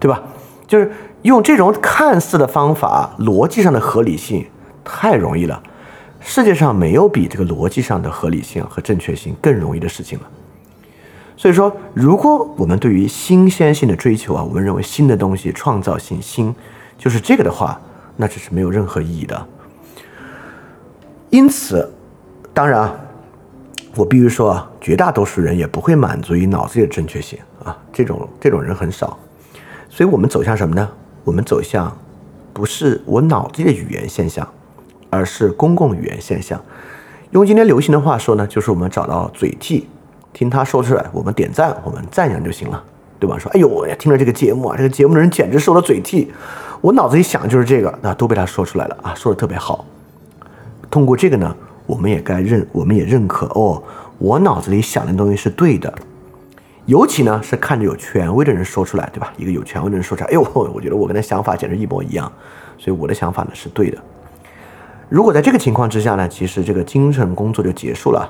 [0.00, 0.20] 对吧？
[0.66, 0.90] 就是
[1.22, 4.44] 用这种看似的方法，逻辑上的合理性
[4.82, 5.62] 太容易了。
[6.18, 10.24] 世界上没有比这个逻辑上的合理性和正确性更容易的事情了。
[11.36, 16.52] 所以说，如果我们对于新鲜性的追求啊，我们认为新的东西创造性新。
[17.02, 17.80] 就是这个的话，
[18.16, 19.46] 那只是没有任何意义的。
[21.30, 21.92] 因此，
[22.54, 22.94] 当然啊，
[23.96, 29.18] 我必须说啊，绝大多数人也不会满足于脑子里的正确性啊，这种这种人很少。
[29.90, 30.88] 所以我们走向什么呢？
[31.24, 31.92] 我们走向
[32.52, 34.48] 不是我脑子里的语言现象，
[35.10, 36.62] 而是公共语言现象。
[37.32, 39.88] 用今天流行的话说呢，就是我们找到嘴替，
[40.32, 42.80] 听他说出来，我们点赞，我们赞扬就行了，
[43.18, 43.36] 对吧？
[43.36, 46.30] 说，哎呦，听了这个节目啊，这个节目的人简直是我的嘴替。
[46.82, 49.84] 我脑子里想的就是这个，那都被他说出来了啊，说的特别好。
[50.90, 53.80] 通过这个呢，我们也该认，我们也认可哦，
[54.18, 55.94] 我脑子里想的东西是对的。
[56.86, 59.32] 尤其呢是看着有权威的人说出来，对吧？
[59.36, 60.42] 一个有权威的人说出来，哎呦，
[60.74, 62.30] 我觉得我跟他想法简直一模一样，
[62.76, 63.96] 所以我的想法呢是对的。
[65.08, 68.28] 如果在这个情况之下呢，其实这个精神工作就结束了，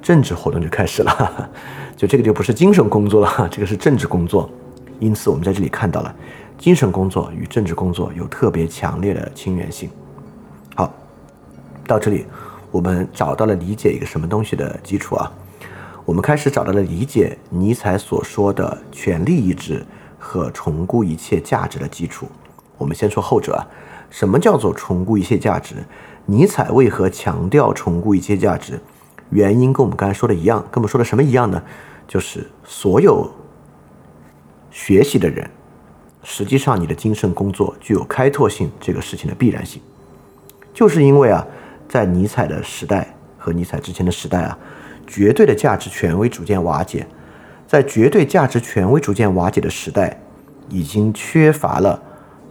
[0.00, 1.50] 政治活动就开始了，
[1.96, 4.48] 就这个就不是精神工作了，这个是政治工作。
[5.00, 6.14] 因此，我们在这里看到了。
[6.58, 9.88] 精神工作与政治工作有特别强烈的亲缘性。
[10.74, 10.92] 好，
[11.86, 12.26] 到这里，
[12.72, 15.32] 我们找到了理解一个什么东西的基础啊？
[16.04, 19.86] 我们开始找到了理解尼采所说的权力意志
[20.18, 22.26] 和重估一切价值的基础。
[22.76, 23.62] 我们先说后者啊，
[24.10, 25.76] 什么叫做重估一切价值？
[26.26, 28.80] 尼采为何强调重估一切价值？
[29.30, 31.62] 原因跟我们刚才说的一样，跟我们说的什么一样呢？
[32.08, 33.30] 就是所有
[34.70, 35.48] 学习的人。
[36.22, 39.80] 实际上，你的精神工作具有开拓性这个事情的必然性，
[40.74, 41.46] 就是因为啊，
[41.88, 44.58] 在尼采的时代和尼采之前的时代啊，
[45.06, 47.06] 绝对的价值权威逐渐瓦解，
[47.66, 50.20] 在绝对价值权威逐渐瓦解的时代，
[50.68, 52.00] 已经缺乏了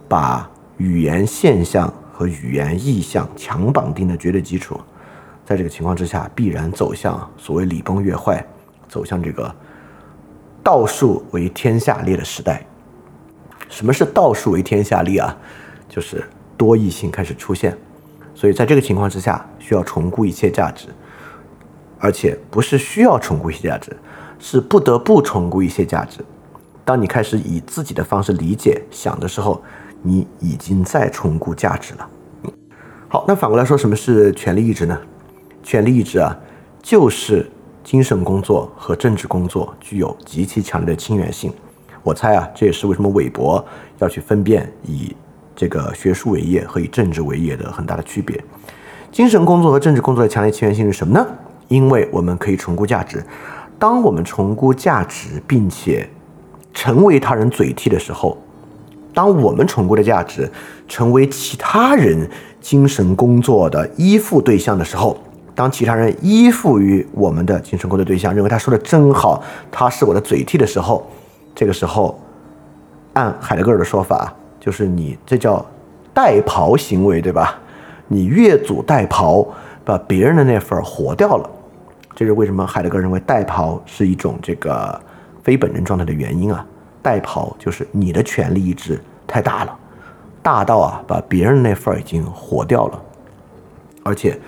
[0.08, 4.80] 把语言现象和语言意象强绑定的绝对基础，
[5.44, 8.44] 在这个情况之下，必然走向所谓礼崩乐坏，
[8.88, 9.54] 走向这个
[10.64, 12.64] 道术为天下列的时代。
[13.68, 15.36] 什么是道术为天下利啊？
[15.88, 16.22] 就是
[16.56, 17.76] 多异性开始出现，
[18.34, 20.88] 所以在这个情况之下，需要重估一切价值，
[21.98, 23.96] 而且不是需要重估一些价值，
[24.38, 26.20] 是不得不重估一些价值。
[26.84, 29.62] 当你开始以自己的方式理解想的时候，
[30.02, 32.08] 你已经在重估价值了。
[33.08, 34.98] 好，那反过来说，什么是权力意志呢？
[35.62, 36.36] 权力意志啊，
[36.82, 37.50] 就是
[37.82, 41.52] 精神工作和政治工作具有极其强烈的亲缘性。
[42.02, 43.64] 我猜啊，这也是为什么韦伯
[43.98, 45.14] 要去分辨以
[45.54, 48.42] 这个学术为业和以政治为业的很大的区别。
[49.10, 51.26] 精神工作和政治工作的强烈起源性是什么呢？
[51.68, 53.24] 因为我们可以重估价值。
[53.78, 56.08] 当我们重估价值，并且
[56.72, 58.36] 成为他人嘴替的时候，
[59.12, 60.50] 当我们重估的价值
[60.86, 62.28] 成为其他人
[62.60, 65.16] 精神工作的依附对象的时候，
[65.54, 71.06] 当其他人依附于我们的精神工作对象，认为他说的真好，他是我的嘴替的时候。
[71.58, 72.16] 这个时候，
[73.14, 75.66] 按海德格尔的说法，就是你这叫
[76.14, 77.58] 代庖行为，对吧？
[78.06, 79.44] 你越俎代庖，
[79.84, 81.50] 把别人的那份活掉了。
[82.14, 85.00] 这是为什么海德格尔认为代庖是一种这个
[85.42, 86.64] 非本人状态的原因啊？
[87.02, 89.76] 代庖就是你的权力意志太大了，
[90.40, 93.02] 大到啊，把别人那份儿已经活掉了。
[94.04, 94.38] 而且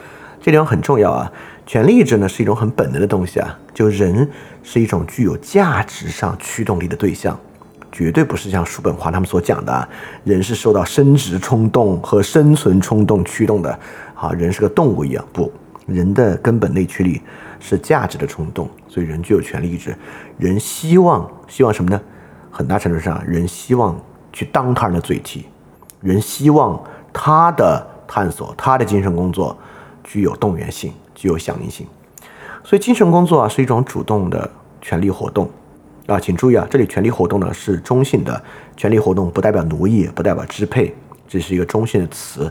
[0.40, 1.32] 这点很重要啊，
[1.70, 4.28] 权力意志呢是一种很本能的东西啊，就人
[4.60, 7.38] 是一种具有价值上驱动力的对象，
[7.92, 9.88] 绝对不是像叔本华他们所讲的，
[10.24, 13.78] 人是受到生殖冲动和生存冲动驱动的，
[14.16, 15.52] 啊，人是个动物一样，不，
[15.86, 17.22] 人的根本内驱力
[17.60, 19.94] 是价值的冲动，所以人具有权力意志，
[20.38, 22.00] 人希望希望什么呢？
[22.50, 23.96] 很大程度上，人希望
[24.32, 25.46] 去当他人的嘴替，
[26.00, 27.86] 人希望他的。
[28.12, 29.56] 探索他的精神工作
[30.02, 31.86] 具有动员性，具有响应性，
[32.64, 35.50] 所以精神工作啊是一种主动的权力活动
[36.06, 38.42] 啊，请注意啊，这里权力活动呢是中性的，
[38.74, 40.94] 权力活动不代表奴役，不代表支配，
[41.28, 42.50] 这是一个中性的词，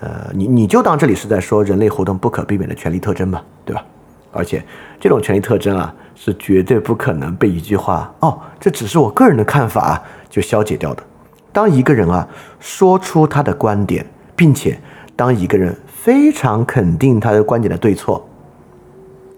[0.00, 3.84] 呃，你你就当这里是在说人类活动不可避免的权利特征吧，对吧？
[4.32, 4.60] 而且
[4.98, 11.02] 这种权利特征啊是绝对不可能被一句话哦，这只是我个人的看法就消解掉的。
[11.52, 14.76] 当一个人啊说出他的观点，并且
[15.14, 18.26] 当一个人非常肯定他的观点的对错，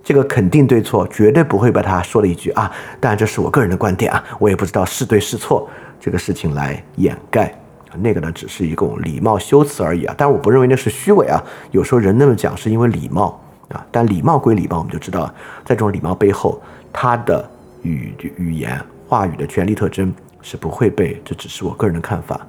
[0.01, 2.71] 这个肯定对错绝对不会把他说了一句啊，
[3.01, 7.53] 当然这是我个人的观点啊，我也不知道是对是错这个事情来掩盖，
[7.99, 15.27] 那个呢只是一种礼貌修辞而已啊，但我不认为那是虚伪啊，有时候人那么讲是因为礼貌啊，但礼貌归礼貌，我们就知道
[15.65, 17.45] 在这种礼貌背后，他的
[17.83, 22.41] 语语言话语的权利特征是不会被这只是我个人的看法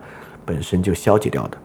[0.45, 1.57] 本身就消解掉的。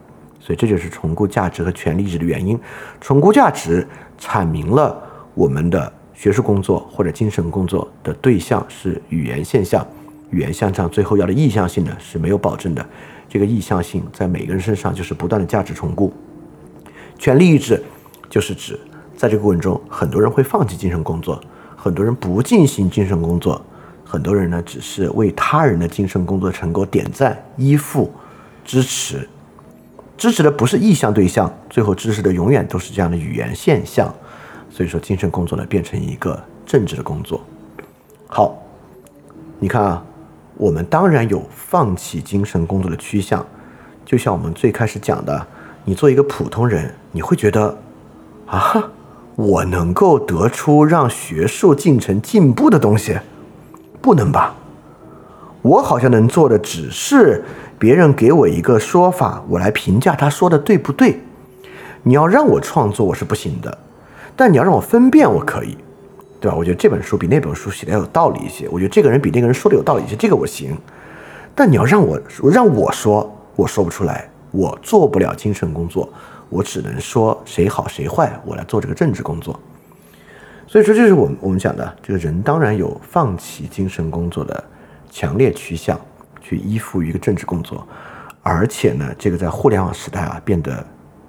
[0.48, 2.58] 所以这就是重估价值和权力值的原因。
[3.02, 3.86] 重估价值
[4.18, 4.98] 阐明了
[5.34, 9.86] 我们的学术工作或者精神工作的对象是语言现象，
[10.30, 12.82] 语言现象最后要的意向性呢是没有保证的。
[13.28, 16.10] 这个意向性在每个人身上就是不断的价值重估。
[17.18, 17.82] 权力意志
[18.30, 18.80] 就是指
[19.18, 21.38] 在这个过程中，很多人会放弃精神工作，
[21.76, 23.60] 很多人不进行精神工作，
[24.02, 28.10] 很多人呢只是为他人的精神工作成果点赞、依附、
[28.64, 29.28] 支持。
[30.18, 34.12] 支持的不是意向对象，最后支持的永远都是这样的语言现象。
[34.68, 37.40] 所以说，精神工作呢变成一个政治的工作。
[38.26, 38.60] 好，
[39.60, 40.04] 你看啊，
[40.56, 43.46] 我们当然有放弃精神工作的趋向。
[44.04, 45.46] 就像我们最开始讲的，
[45.84, 47.78] 你做一个普通人，你会觉得
[48.46, 48.90] 啊，
[49.36, 53.16] 我能够得出让学术进程进步的东西，
[54.02, 54.54] 不能吧？
[55.62, 57.44] 我好像能做的只是。
[57.78, 61.20] 别人给我一个说法，我来评价他说的对不对？
[62.02, 63.78] 你要让我创作，我是不行的。
[64.34, 65.76] 但你要让我分辨，我可以，
[66.40, 66.56] 对吧？
[66.56, 68.68] 我觉得这本书比那本书写的要有道理一些。
[68.68, 70.76] 我觉得这个人比那个人说的有道理一些，这个我行。
[71.54, 72.20] 但你要让我
[72.52, 76.08] 让我说，我说不出来，我做不了精神工作，
[76.48, 79.58] 我只能说谁好谁坏，我来做这个政治工作。
[80.66, 84.64] 所以说，这是我们我们讲的，这个人当然有放弃精神工作的
[85.10, 86.00] 强烈趋向。
[86.40, 87.86] 去依附于一个政治工作，
[88.42, 90.84] 而且呢，这个在互联网时代啊，变得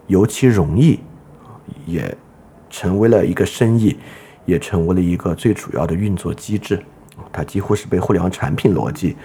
[0.08, 1.00] 尤其容易，
[1.86, 2.16] 也
[2.70, 3.98] 成为了一个生意，
[4.46, 6.82] 也成为了一个最主要的运作机制。
[7.32, 9.16] 它几乎是被互联网产品逻辑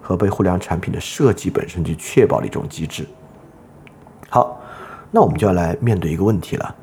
[0.00, 3.06] 和被互联网产品的设计本身去确保的一种机制。
[4.28, 4.60] 好，
[5.10, 6.74] 那我们就要来面对一个问题了。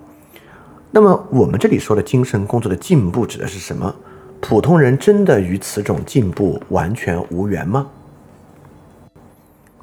[0.91, 3.93] 那么我们这里说的精神工作的进步指的是什么？
[4.41, 7.87] 普通人真的与此种进步完全无缘吗？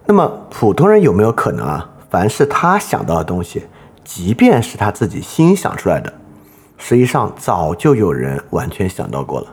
[0.06, 1.90] 那么普通人有没有可能啊？
[2.08, 3.66] 凡是他想到的东西，
[4.04, 6.12] 即便是他自己心想出来的，
[6.78, 9.46] 实际上早就有人完全想到过了。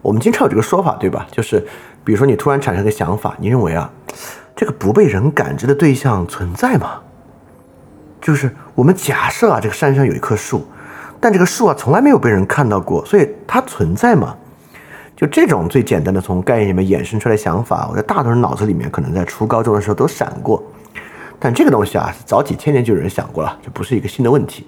[0.00, 1.26] 我们经常有这个说法，对吧？
[1.30, 1.60] 就是
[2.02, 3.90] 比如说你突然产生个想法，你认为啊，
[4.56, 7.00] 这个不被人感知的对象存在吗？
[8.20, 10.66] 就是我们假设啊，这个山上有一棵树，
[11.20, 14.34] 但这个树啊从来没有被人看到过，所以它存在吗？
[15.22, 20.60] 就这种最简单的从概念里面衍生出来想法，我在大多数人脑子里面可能在初高中的时候都闪过，
[21.38, 24.66] 但这个东西啊，早几千年就有人想过了，这不是一个新的问题。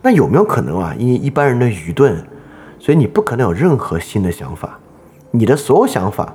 [0.00, 0.94] 那有没有可能啊？
[0.98, 2.16] 因为一般人的愚钝，
[2.78, 4.78] 所以你不可能有任何新的想法。
[5.32, 6.34] 你的所有想法，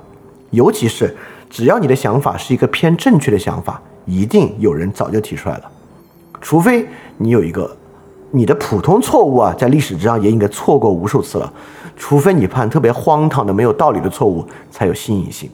[0.50, 1.16] 尤其是
[1.48, 5.64] 只要你的想法是一个偏正确的想法，一定有人早就提出来了。
[6.40, 7.76] 除非你有一个
[8.30, 11.52] 你的普通错误啊，在历史之上也应该错过无数次了。
[12.00, 15.50] 除非你犯特别荒唐的、没有道理的错误，才有新颖性。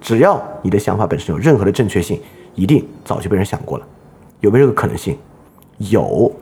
[0.00, 2.20] 只要你的想法本身有任何的正确性，
[2.56, 3.86] 一定早就被人想过了。
[4.40, 5.16] 有没有这个可能性？
[5.78, 6.32] 有，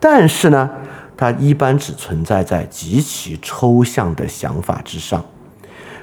[0.00, 0.68] 但是呢，
[1.16, 5.24] 它一般只存在在极其抽象的想法之上。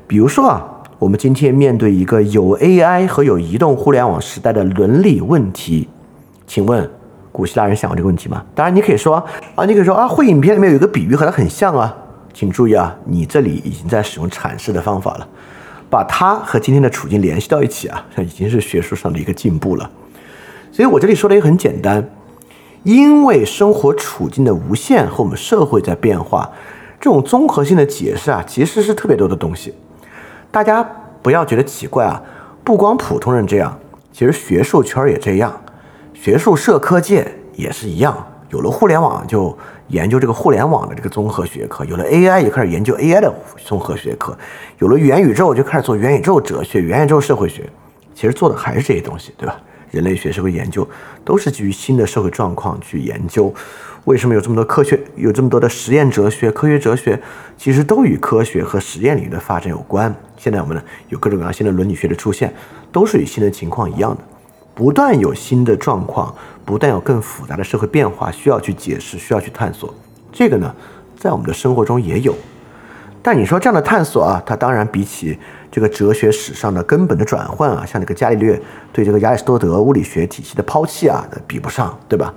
[0.08, 0.66] 比如说啊，
[0.98, 5.90] 我们今天面对一个有 AI 和有移动互联网时代的伦理问题，
[6.48, 6.90] 请问
[7.34, 8.42] 古希腊人想过这个问题吗？
[8.56, 9.18] 当然，你可以说
[9.56, 11.94] 啊，你可以说啊，会影片里面有一个比喻和它很像啊。
[12.34, 15.28] 请注意啊，你这里已经在使用阐释的方法了，
[15.90, 19.90] 把它和今天的处境联系到一起啊，这已经是学术上的一个进步了。
[20.72, 22.08] 所以我这里说的也很简单，
[22.84, 26.50] 因为生活处境的无限和我们社会在变化，
[27.00, 29.74] 这种综合性的解释啊，其实是特别多的东西。
[30.52, 30.88] 大家
[31.22, 32.22] 不要觉得奇怪啊，
[32.64, 33.78] 不光普通人这样，
[34.14, 35.62] 其实学术圈也这样，
[36.14, 38.26] 学术社科界也是一样。
[38.52, 39.56] 有了互联网，就
[39.90, 43.34] 研究这个互联网的这个综合学科；有了 AI，也开始研究 AI 的
[43.66, 44.34] 综合学科；
[44.80, 47.70] 有了元宇宙，就开始做元宇宙哲学、元宇宙社会学。
[48.16, 49.60] 其实做的还是这些东西，对吧？
[49.92, 50.88] 人类学、社会研究
[51.26, 53.52] 都是基于新的社会状况去研究。
[54.06, 57.20] 为什么有这么多科学、有这么多的实验哲学、科学哲学？
[57.58, 60.14] 其实都与科学和实验领域的发展有关。
[60.38, 62.54] 现在我们呢，有各种各样新的伦理学的出现，
[62.92, 64.22] 都是与新的情况一样的，
[64.80, 66.34] 不断有新的状况。
[66.64, 69.92] 不断有更复杂的社会变化需要去解释，需要去探索，
[70.32, 70.72] 这个呢，
[71.18, 72.32] 在我们的生活中也有。
[73.24, 75.36] 但你说这样的探索啊，它当然比起
[75.72, 78.62] 这个哲学史上的根本的转换啊，像这个伽利略
[78.94, 82.32] 对这个亚里士多德物理学体系的抛弃啊，比不上，对吧？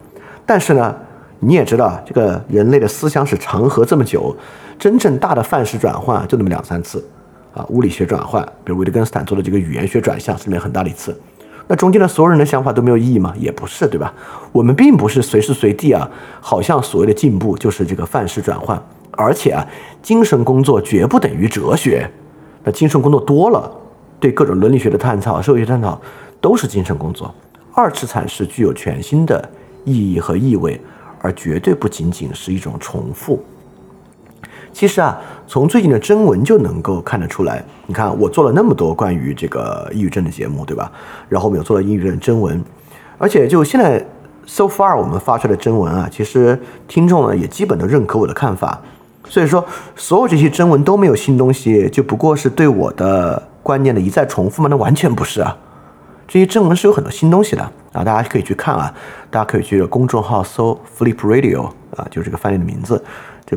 [0.46, 0.96] 但是呢，
[1.40, 4.34] 你也知道，这个人类的思想史长河这么久，
[4.78, 7.06] 真正大的范式转换就那么两三次
[7.52, 11.14] 啊，物理学转换，比如维特根斯坦做的这个语言学转向是里面很大的一次。
[11.68, 13.32] 那中间的所有人的想法都没有意义吗？
[13.38, 14.12] 也不是，对吧？
[14.50, 16.08] 我们并不是随时随地啊，
[16.40, 18.80] 好像所谓的进步就是这个范式转换，
[19.12, 19.66] 而且啊，
[20.02, 22.10] 精神工作绝不等于哲学。
[22.64, 23.70] 那精神工作多了，
[24.20, 26.00] 对各种伦理学的探讨、社会学探讨
[26.40, 27.34] 都是精神工作。
[27.74, 29.48] 二次阐释具有全新的
[29.84, 30.80] 意义和意味，
[31.20, 33.42] 而绝对不仅仅是一种重复。
[34.72, 37.62] 其实啊，从最近的征文就能够看得出来。
[37.86, 40.90] 你看，我做了那么多关于这个抑郁症的节目，对吧？
[41.28, 42.62] 然后我们有做了抑郁症征文，
[43.18, 44.04] 而且就现在
[44.46, 46.58] so far 我们发出来的征文啊，其实
[46.88, 48.80] 听众呢也基本都认可我的看法。
[49.28, 49.64] 所以说，
[49.94, 54.68] 所有这些征文都没有新东西，就不过是对我的观念的一再重复吗？
[54.70, 55.56] 那完全不是啊！
[56.26, 57.62] 这些征文是有很多新东西的
[57.92, 58.92] 啊，大家可以去看啊，
[59.30, 61.66] 大家可以去公众号搜 Flip Radio
[61.96, 63.02] 啊，就是这个翻译的名字。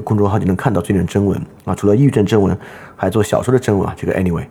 [0.02, 2.58] 公众号就能看到最近的征文啊，除了抑郁症征文，
[2.96, 3.94] 还做小说的征文啊。
[3.98, 4.46] 这个 anyway，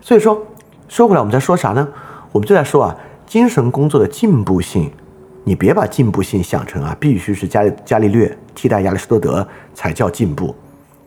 [0.00, 0.40] 所以说
[0.88, 1.86] 说回来，我们在说啥呢？
[2.30, 4.90] 我们就在说啊，精神工作的进步性，
[5.44, 10.54] 你别把进步性想成啊，必须是伽伽利略替代亚里士多德才叫进步。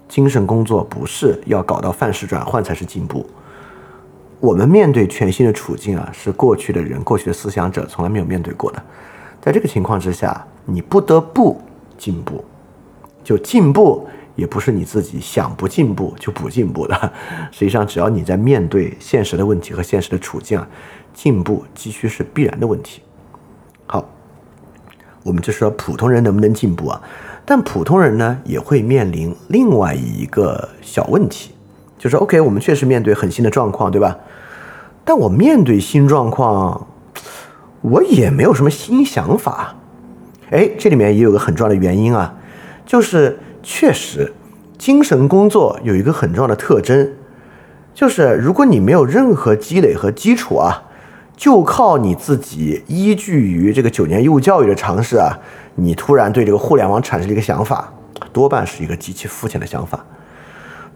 [0.07, 3.25] 精神工作不是要搞到范式转换才是进步。
[4.39, 8.83] 我们面对全新的处境啊，是过去的人、过去的思想者从来没有面对过的。
[9.41, 11.59] 在这个情况之下，你不得不
[11.97, 12.43] 进步。
[13.25, 17.13] 就进步也不是你自己想不进步就不进步的，
[17.51, 20.67] 实际上只要你在面对现实的问题和现实的处境啊，
[21.13, 23.01] 进步急需是必然的问题。
[23.87, 24.07] 好，
[25.23, 27.01] 我们就说普通人能不能进步啊？
[27.45, 31.51] 但普通人呢也会面临另外一个小问题，
[31.97, 34.17] 就是 OK，我们确实面对很新的状况，对吧？
[35.03, 36.87] 但我面对新状况，
[37.81, 39.75] 我也没有什么新想法。
[40.51, 42.33] 哎，这里面也有个很重要的原因啊。
[42.85, 44.31] 就是确实，
[44.77, 47.11] 精神工作有一个很重要的特征，
[47.93, 50.83] 就是如果你没有任何积累和基础啊，
[51.35, 55.37] 就靠你自己依据于这个九年义务教育的常识啊，
[55.75, 57.91] 你突然对这个互联网产生了一个想法，
[58.31, 60.05] 多半是一个极其肤浅的想法。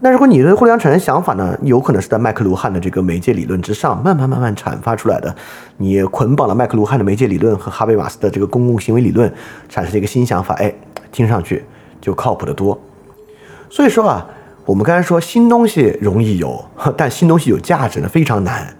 [0.02, 5.34] 那如果你对互联网产生想法呢，有可能是在麦克卢汉的这个媒介理论之上，慢慢慢慢阐发出来的。
[5.76, 9.30] 你捆绑了麦克卢汉的媒介理论和哈贝马斯的这个公共行为理论，
[9.68, 10.72] 产生了一个新想法，哎，
[11.12, 11.62] 听上去。
[12.00, 12.80] 就靠谱的多，
[13.68, 14.26] 所以说啊，
[14.64, 16.64] 我们刚才说新东西容易有，
[16.96, 18.74] 但新东西有价值呢非常难。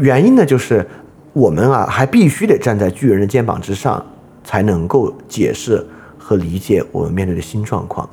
[0.00, 0.86] 原因呢就是
[1.32, 4.04] 我们啊还必须得站在巨人的肩膀之上，
[4.42, 5.84] 才能够解释
[6.18, 8.08] 和理解我们面对的新状况。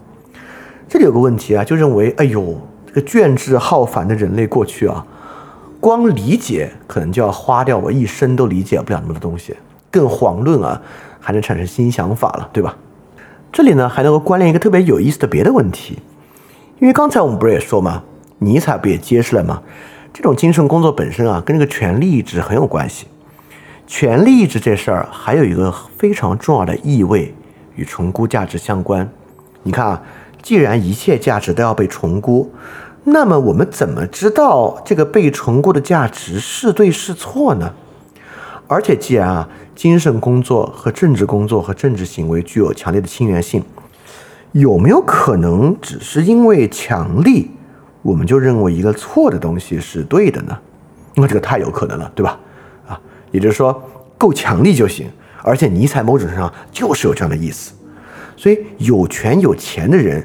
[0.90, 5.06] 这里有个问题啊，就认为哎呦，这个卷帙浩繁的人类过去啊，
[5.80, 9.56] 光理解可能就要花掉我一生都理解不了那么多东西，
[9.90, 10.82] 更遑论啊
[11.20, 12.76] 还能产生新想法了，对吧？
[13.52, 16.00] 这里呢还能够关联一个特别有意思的别的问题，
[16.80, 18.04] 因为刚才我们不是也说吗？
[18.40, 19.62] 尼采不也揭示了吗？
[20.14, 23.08] 这种精神工作本身啊，跟这个权力意志很有关系。
[23.88, 27.34] 权力意志这事儿还有一个非常重要的意味
[27.76, 29.10] 与重估价值相关。
[29.64, 30.02] 你看啊，
[30.42, 32.50] 既然一切价值都要被重估，
[33.04, 37.74] 那么我们怎么知道这个被重估的价值是对是错呢？
[38.72, 39.50] 而且既然啊。
[39.74, 43.64] 精神工作和政治工作和政治行为具有强烈的亲缘性，
[44.52, 47.50] 有没有可能只是因为强力，
[48.04, 50.56] 我们就认为一个错的东西是对的呢？
[51.16, 52.38] 那这个太有可能了，对吧？
[52.88, 53.02] 啊，
[53.32, 53.82] 也就是说
[54.20, 55.10] 够强力就行。
[55.42, 57.74] 而且尼采某种程度上就是有这样的意思。
[58.36, 60.24] 所以有权有钱的人，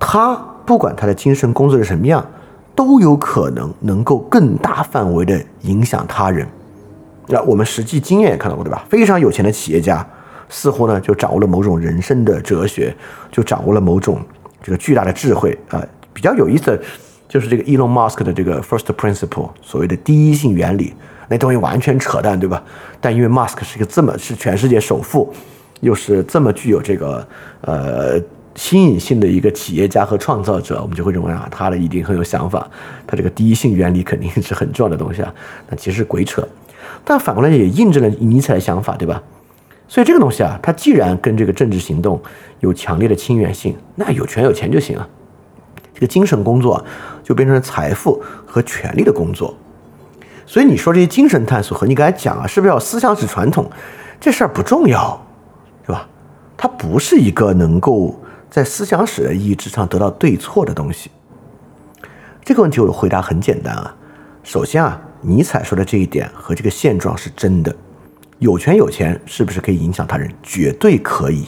[0.00, 0.34] 他
[0.66, 2.26] 不管他的精神工作是什么样，
[2.74, 6.48] 都有可能能够更大范围的影响他人。
[7.28, 8.84] 那我们实际经验也看到过，对吧？
[8.88, 10.06] 非常有钱的企业家，
[10.48, 12.94] 似乎呢就掌握了某种人生的哲学，
[13.30, 14.20] 就掌握了某种
[14.62, 15.84] 这个巨大的智慧啊。
[16.12, 16.80] 比较有意思的
[17.28, 20.94] 就是这个 Elon Musk 的这个 First Principle，所谓的第一性原理，
[21.28, 22.62] 那东西完全扯淡，对吧？
[23.00, 25.32] 但因为 Musk 是一个这么是全世界首富，
[25.80, 27.26] 又是这么具有这个
[27.62, 28.20] 呃。
[28.56, 32.70] 新颖性的一个企业家和创造者，我们就会认为啊，他的一定很有想法，
[33.04, 35.34] 他这个第一性原理肯定是很重要的东西啊。
[35.68, 36.46] 那其实鬼扯，
[37.04, 39.22] 但反过来也印证了尼采的想法，对吧？
[39.86, 42.20] 所以这个东西啊，它既然跟这个政治行动
[42.60, 45.08] 有强烈的亲缘性，那有权有钱就行了。
[45.92, 46.84] 这个精神工作
[47.22, 49.54] 就变成了财富和权力的工作。
[50.46, 53.70] 所以你说这些精神探索和你刚才讲啊，是不是要思想史传统？
[54.18, 55.24] 这事儿不重要，
[55.86, 56.08] 对吧？
[56.56, 58.18] 它不是一个能够。
[58.50, 61.10] 在思想史的意义之上得到对错的东西，
[62.44, 63.92] 这个问题我回答很简单啊。
[64.44, 67.74] 首先啊，尼采说的这一点和这个现状是真的，
[68.38, 70.30] 有权有钱是不是可以影响他人？
[70.42, 71.46] 绝对可以。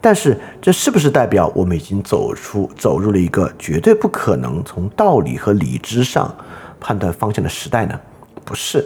[0.00, 6.32] 但是这是不是代表我们已经走出走入了一个绝对不可能从道理和理智上
[6.78, 7.98] 判断方向的时代呢？
[8.44, 8.84] 不是。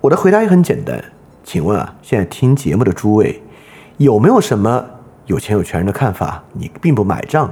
[0.00, 1.02] 我的回答也很简单，
[1.42, 3.42] 请问啊，现在听节目的诸位
[3.96, 4.84] 有没有什么？
[5.26, 7.46] 有钱有权人的看法，你并不买账；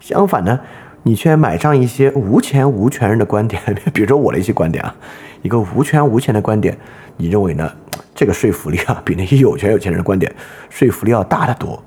[0.00, 0.58] 相反呢，
[1.06, 3.62] 你却买账一些无钱无权人的观点，
[3.94, 4.92] 比如说我的一些观点啊，
[5.40, 6.76] 一个无权无钱的观点，
[7.16, 7.72] 你认为呢？
[8.12, 10.34] 这个说服力啊，比那些有权有钱人的观点
[10.68, 11.80] 说服力要大得多，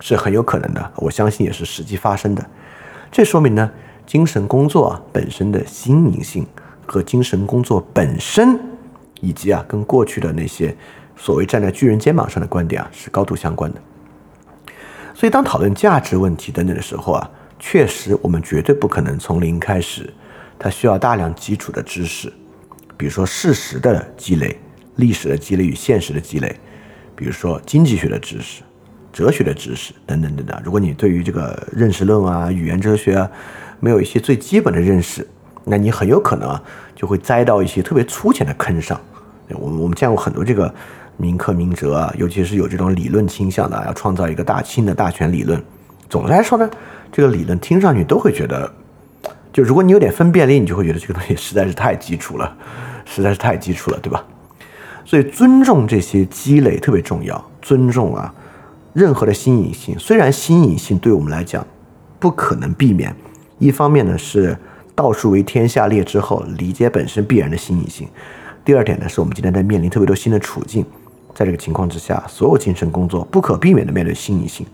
[0.00, 0.90] 是很有可能的。
[0.96, 2.42] 我相信也是实际发生的。
[3.12, 3.70] 这说明呢，
[4.06, 6.46] 精神工作啊本身的新颖性
[6.86, 8.58] 和精神工作本身，
[9.20, 10.74] 以及啊，跟过去的那些
[11.14, 13.80] 所谓站在巨人肩膀上的观点啊，是高度相关的。
[15.12, 20.12] 所以，当讨论价值问题等等的时候啊，确实我们绝对不可能从零开始，
[20.58, 22.32] 它需要大量基础的知识，
[22.96, 24.58] 比如说事实的积累、
[24.96, 26.54] 历史的积累与现实的积累，
[27.14, 28.62] 比如说经济学的知识、
[29.12, 30.60] 哲学的知识等等等等。
[30.64, 33.30] 如果你对于这个认识论啊、语言哲学啊，
[33.80, 35.26] 没有一些最基本的认识，
[35.64, 36.62] 那你很有可能啊，
[36.94, 39.00] 就会栽到一些特别粗浅的坑上。
[39.50, 40.72] 我们我们见过很多这个。
[41.18, 45.58] 名刻名哲啊，尤其是有这种理论倾向的，要创造一个大清的大权理论。
[46.10, 46.70] 总的来说呢，
[47.12, 48.70] 这个理论听上去都会觉得，
[49.52, 52.56] 就如果你有点分辨力，你就会觉得这个东西实在是太基础了，
[53.04, 54.24] 实在是太基础了，对吧？
[55.04, 57.42] 所以尊重这些积累特别重要。
[57.62, 58.34] 尊重啊，
[58.92, 61.66] 任何的新颖性，虽然新颖性对我们来讲
[62.18, 63.14] 不可能避免，
[63.58, 64.56] 一方面呢是
[64.94, 68.08] 道术为天下裂之后理解本身必然的新颖性，
[68.64, 70.84] 第二点呢是我们今天在面临特别多新的处境。
[71.34, 74.66] 在这个情况之下，所有精神工作不可避免的面对新颖性，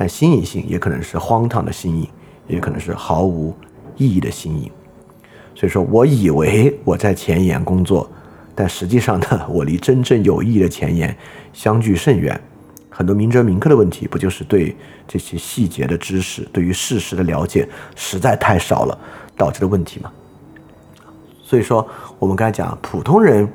[0.00, 2.08] 但新颖性也可能是荒唐的新颖，
[2.48, 3.54] 也可能是毫无
[3.98, 4.70] 意义的新颖。
[5.54, 8.10] 所以说我以为我在前沿工作，
[8.54, 11.14] 但实际上呢， 我离真正有意义的前沿
[11.52, 12.40] 相距甚远。
[12.88, 14.74] 很多明哲明刻的问题，不就是对
[15.06, 18.98] 这些细节的知识、对于事实的了解实在太少了
[19.36, 20.10] 导致的问题吗？
[21.42, 21.86] 所以说，
[22.18, 23.46] 我们刚才讲普通人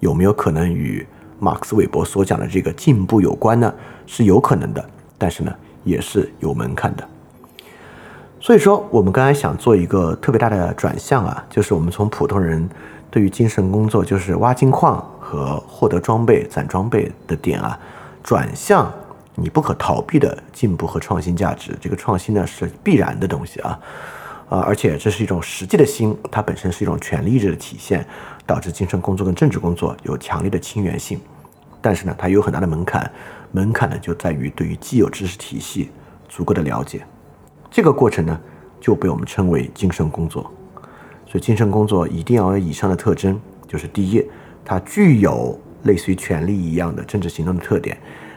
[0.00, 1.06] 有没有可能与？
[1.38, 3.72] 马克思韦伯所讲的这个进步有关呢，
[4.04, 5.52] 是有可能的，但是呢，
[5.84, 7.08] 也是有门槛的。
[8.40, 12.68] 所以说，我们刚才想做一个特别大的转向啊，就是我们从普通人
[13.08, 17.78] 对于精神工作，就是挖金矿和获得装备、攒装备的点啊，
[18.20, 18.92] 转向
[19.36, 21.78] 你不可逃避的进步和创新价值。
[21.80, 23.78] 这个创新呢，是必然的东西啊，
[24.48, 28.04] 啊，而且这是一种实际的心，它本身是一种权力意志的体现，
[28.44, 31.20] 导致精神工作跟政治工作有强烈的亲缘性。
[31.82, 33.10] 但是呢，它有很大的门槛，
[33.50, 35.90] 门槛呢就在于对于既有知识体系
[36.28, 37.04] 足够的了解，
[37.70, 38.40] 这个过程呢
[38.80, 40.50] 就被我们称为精神工作。
[41.26, 44.24] 所以精神工作一定要有以上的特征，就是第一，
[44.64, 47.96] 它具有类似于权力一样的政治行动的特点；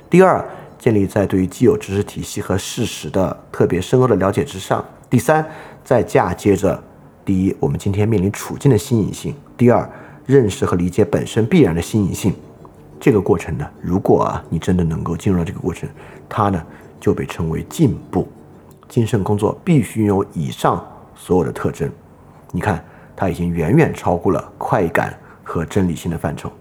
[0.10, 0.44] 第二，
[0.80, 5.46] 建立在对于既有知识体系和事实的特别深厚的了解之上；第三，
[5.84, 6.82] 再嫁接着
[7.24, 9.88] 第一，我们今天面临处境的新颖性；第二，
[10.26, 12.34] 认识和理解本身必然的新颖性。
[13.06, 15.88] 这个过程呢，如果啊你真的能够进入到这个过程，
[16.28, 16.60] 它呢
[17.00, 18.28] 就被称为进步。
[18.90, 20.84] 精神工作必须有以上
[21.14, 21.88] 所有的特征。
[22.52, 22.84] 你看，
[23.16, 26.52] 它已经远远超过了快感和真理性的范畴。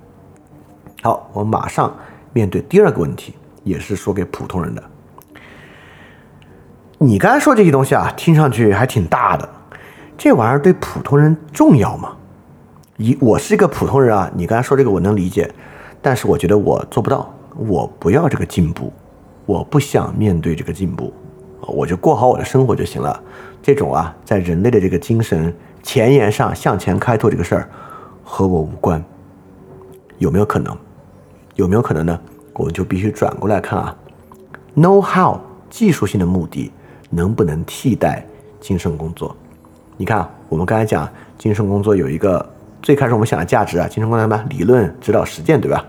[1.02, 1.96] 好，我们马上
[2.34, 4.82] 面对第二个问题，也是说给普通人的。
[6.98, 9.48] 你刚才说这些东西啊，听上去还挺大的，
[10.18, 12.14] 这玩意儿对普通人重要吗？
[12.98, 15.50] 一，我是一个普通人啊，你刚才说这个我能理解。
[16.04, 18.92] 但是我觉得我做不到，我不要这个进步，
[19.46, 21.10] 我不想面对这个进步，
[21.62, 23.18] 我就过好我的生活就行了。
[23.62, 25.50] 这种啊，在人类的这个精神
[25.82, 27.70] 前沿上向前开拓这个事儿，
[28.22, 29.02] 和我无关。
[30.18, 30.76] 有没有可能？
[31.54, 32.20] 有没有可能呢？
[32.52, 33.96] 我们就必须转过来看啊
[34.76, 35.40] ，know how
[35.70, 36.70] 技术性的目的
[37.08, 38.26] 能不能替代
[38.60, 39.34] 精神工作？
[39.96, 42.46] 你看，我们刚才讲精神工作有一个
[42.82, 45.82] 最开始我们想的价值啊，精神工作什么理论指导实践，对吧？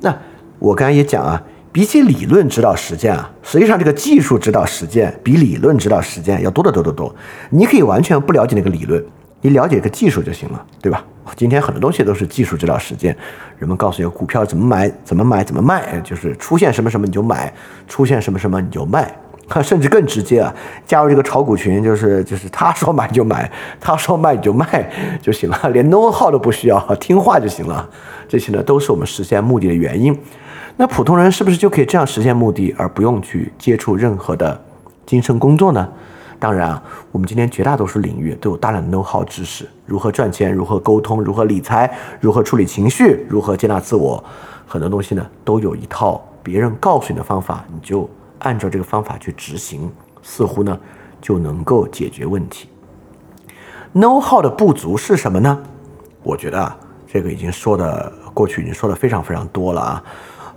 [0.00, 0.16] 那
[0.58, 7.14] 我刚才也讲啊，比起理论指导实践啊，实际上这个技术指导实践比理论指导实践要多得多得多。
[7.50, 9.02] 你可以完全不了解那个理论，
[9.40, 11.04] 你了解一个技术就行了，对吧？
[11.36, 13.16] 今天很多东西都是技术指导实践，
[13.56, 17.52] 人们告诉你股票怎么买、怎么买、怎么卖，就是出现什么什么你就买，
[17.86, 19.14] 出现什么什么你就卖，
[19.62, 20.54] 甚至更直接啊，
[20.86, 24.88] 加入这个炒股群，就是就是他说买就买，他说卖你就卖
[25.20, 27.88] 就行了，连 know how 都不需要，听话就行了。
[28.28, 30.16] 这些呢都是我们实现目的的原因。
[30.76, 34.58] 那普通人是不是就可以这样实现目的，而不用去接触任何的
[35.04, 35.88] 精神工作呢？
[36.38, 36.82] 当然啊，
[37.12, 44.24] 我们今天绝大多数领域都有大量的 know how 知识，如何赚钱，如何沟通，如何理财，如何处理情绪，如何接纳自我，
[44.66, 48.08] 很多东西呢都有一套别人告诉你的方法，你就
[48.40, 49.90] 按照这个方法去执行，
[50.22, 50.78] 似乎呢
[51.20, 52.68] 就能够解决问题。
[53.94, 55.58] know how 的不足是什么呢？
[56.22, 56.76] 我觉得啊，
[57.10, 60.04] 这个已经说的过去已经说的非常非常多了啊，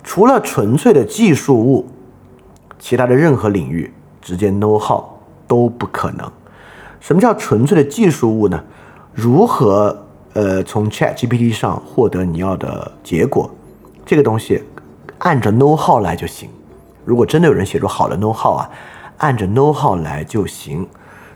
[0.03, 1.87] 除了纯粹的技术物，
[2.77, 5.05] 其他的任何领域直接 know how。
[5.45, 6.31] 都不可能。
[6.99, 8.63] 什么叫纯粹的技术物呢？
[9.13, 9.95] 如何
[10.33, 13.51] 呃从 Chat GPT 上获得你要的结果？
[14.03, 14.63] 这个东西
[15.19, 16.49] 按着 know how 来就行。
[17.05, 18.69] 如果真的有人写出好的 know how 啊，
[19.17, 20.87] 按着 know how 来就行。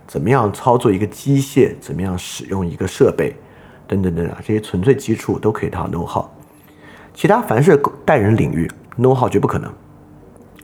[0.07, 1.75] 怎么样操作一个机械？
[1.81, 3.35] 怎么样使用一个设备？
[3.87, 6.25] 等等等等，这些纯粹基础都可以套 know how。
[7.13, 9.71] 其他凡是带人领域 know how 绝不可能。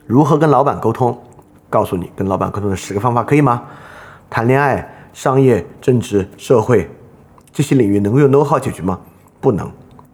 [0.05, 1.21] 如何跟老板沟通？
[1.69, 3.63] 告诉你跟老板沟通的十个方法可以吗？
[4.29, 6.89] 谈恋爱、商业、政治、社会
[7.51, 8.99] 这些领域能够用 know how 解决吗？
[9.41, 9.69] 不能，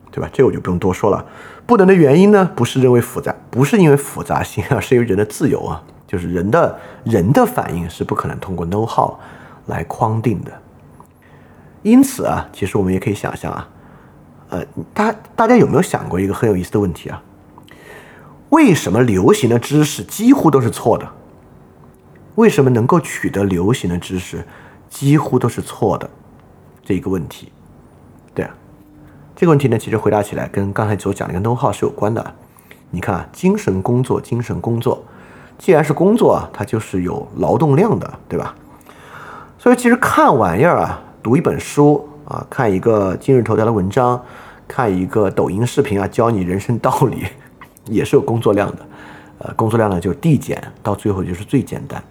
[0.10, 0.30] 对吧？
[0.32, 1.24] 这我就不用多说了。
[1.70, 9.14] 不能的原因呢，不是认为复杂，不是因为复杂性啊， 是因为人的自由啊，就是人的人的反应是不可能通过 know how
[9.68, 10.52] 来框定的。
[11.84, 13.70] 因此啊，其实我们也可以想象啊，
[14.50, 14.66] 呃，
[14.96, 17.22] 大大家有没有想过一个很有意思的问题啊？
[18.50, 21.08] 为什么流行的知识几乎都是错的？
[22.34, 24.44] 为什么能够取得流行的知识，
[24.90, 26.10] 几乎都是错的？
[26.84, 27.52] 这一个问题，
[29.40, 32.34] 这个问题呢，其实回答起来跟刚才所讲的一个 know how 是有关的。
[32.92, 35.02] 你看啊，精神工作，精神工作，
[35.58, 38.54] 既然是工作啊，它就是有劳动量的，对吧？
[39.58, 44.22] 所以其实看玩意儿啊，读一本书啊，看一个今日头条的文章，
[44.68, 47.26] 看一个抖音视频啊，教你人生道理，
[47.86, 48.80] 也是有工作量的。
[49.38, 52.04] 呃，工作量呢就递减，到最后就是最简单。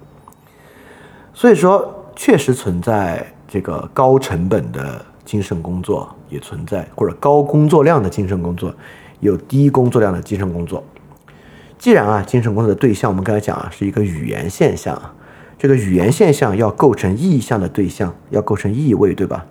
[1.34, 8.74] 所以说，确实存在这个高成本的精神工作，也存在或者高工作量的精神工作，
[9.20, 10.82] 有低工作量的精神工作。
[11.78, 14.98] 既然啊，精神工作的对象我们刚才讲啊是一个语言现象，
[15.58, 19.44] 这个语言现象要构成意象的对象，要构成意味，对吧？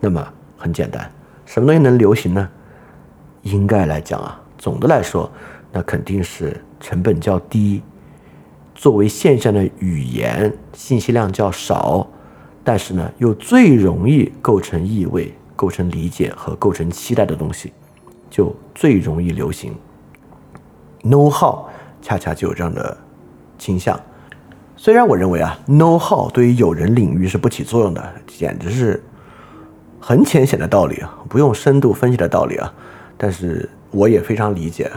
[0.00, 1.12] 那么很简单，
[1.44, 2.48] 什么东西能流行呢？
[3.42, 5.30] 应该来讲啊，总的来说，
[5.72, 7.82] 那肯定是成本较低。
[8.74, 12.08] 作为现象的语言信息量较少，
[12.64, 17.72] 但是呢又最容易构成意味、构成理解和构成期待的东西，
[18.30, 19.74] 就最容易流行。
[21.02, 21.64] know how
[22.00, 22.96] 恰恰就有这样的
[23.58, 23.98] 倾向。
[24.76, 29.02] 虽然我认为啊，know how 对于有人领域是不起作用的，简直是
[30.00, 32.72] 很浅显的道理啊，不用深度分析的道理啊。
[33.16, 34.90] 但是我也非常理解，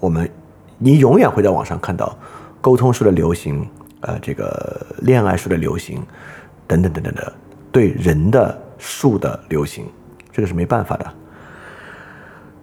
[0.00, 0.30] 我们
[0.78, 2.16] 你永远会在网上看到。
[2.60, 3.64] 沟通术的流行，
[4.00, 6.02] 呃，这个恋爱术的流行，
[6.68, 7.32] 等等等等的，
[7.72, 9.86] 对人的术的流行，
[10.30, 11.14] 这个是没办法的。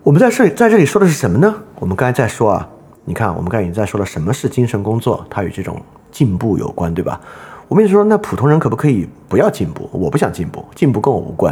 [0.03, 1.53] 我们在这里在这里说的是什么呢？
[1.79, 2.69] 我们刚才在说啊，
[3.03, 5.81] 你看，我们刚才已经在说了什么是精神工作，它与这种
[6.11, 7.19] 进步有关，对吧？
[7.67, 9.89] 我们也说，那普通人可不可以不要进步？
[9.91, 11.51] 我不想进步，进步跟我无关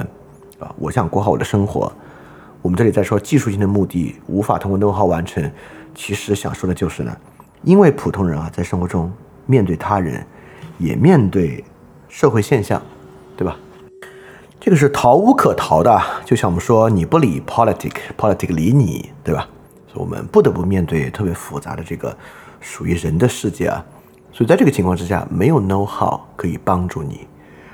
[0.59, 1.91] 啊，我想过好我的生活。
[2.61, 5.51] 我们这里在说技术性的目的无法通过 know how 完成，
[5.95, 7.17] 其实想说的就是呢。
[7.63, 9.11] 因为普通人啊，在生活中
[9.47, 10.23] 面对他人，
[10.77, 11.63] 也面对
[12.13, 12.79] 社会现象，
[13.35, 13.57] 对吧？
[14.59, 15.99] 这个是逃无可逃的。
[16.23, 19.47] 就像我们说，你不理 politic，politic 理你，对吧？
[19.91, 22.15] 所以我们不得不面对特别复杂的这个
[22.61, 23.83] 属于人的世界啊。
[24.31, 27.27] 所以在这个情况之下，没有 know how 可以帮助你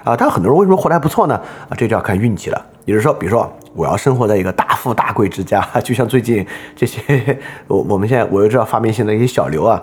[0.05, 0.15] 啊。
[0.15, 1.35] 但很多人为什么活得还不错呢？
[1.67, 2.65] 啊，这就要看运气了。
[2.85, 3.51] 也就是说，比如说。
[3.75, 9.79] 我要生活在一个大富大贵之家，就像最近这些，我我们现在我又知道发明现在一些小刘啊，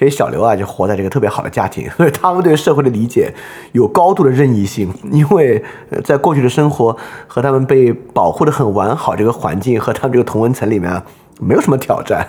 [0.00, 3.30] 这些小刘啊，就活在这个特别好的家庭，所以他们对社会的理解
[3.72, 5.62] 有高度的任意性，因为
[6.02, 6.96] 在过去的生活
[7.26, 11.04] 和他们被保护的很完好这个环境和他们这个同温层里面啊，
[11.38, 12.26] 没有什么挑战，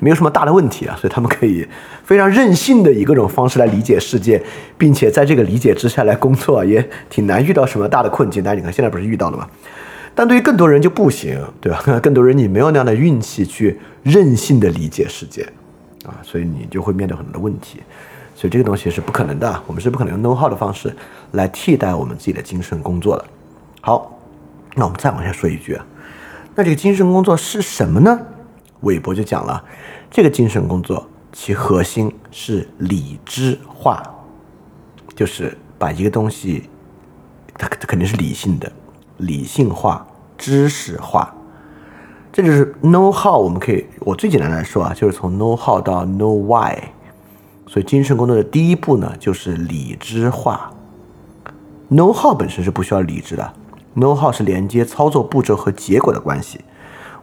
[0.00, 1.66] 没有什么大的问题啊，所以他们可以
[2.04, 4.42] 非常任性的以各种方式来理解世界，
[4.76, 8.42] 并且在这个理解之下来工作，也挺难遇到什么大的困境。
[8.44, 9.48] 但你看现在不是遇到了吗？
[10.14, 11.82] 但对于更多人就不行，对吧？
[12.02, 15.48] 更多人你没有那样的运气去任性的理解世界。
[16.04, 17.82] 啊，所以你就会面对很多的问题，
[18.34, 20.94] 所以这个东西是不可能的，我们是不可能用 know how 的方式
[21.32, 23.24] 来替代我们自己的精神工作的。
[23.80, 24.18] 好，
[24.74, 25.80] 那我们再往下说一句，
[26.54, 28.20] 那这个精神工作是什么呢？
[28.80, 29.64] 韦伯就讲了，
[30.10, 34.02] 这个精神工作其核心是理知化，
[35.16, 36.68] 就是把一个东西，
[37.56, 38.70] 它它肯定是理性的，
[39.16, 41.34] 理性化、知识化。
[42.34, 46.76] 这就是 know how，我们可以我最简单来说啊，就是从 know how 到 know why。
[47.68, 50.72] 所以精神工作的第一步呢，就是理知化。
[51.88, 53.52] know how 本身是不需要理智的
[53.94, 56.60] ，know how 是连接操作步骤和结果的关系。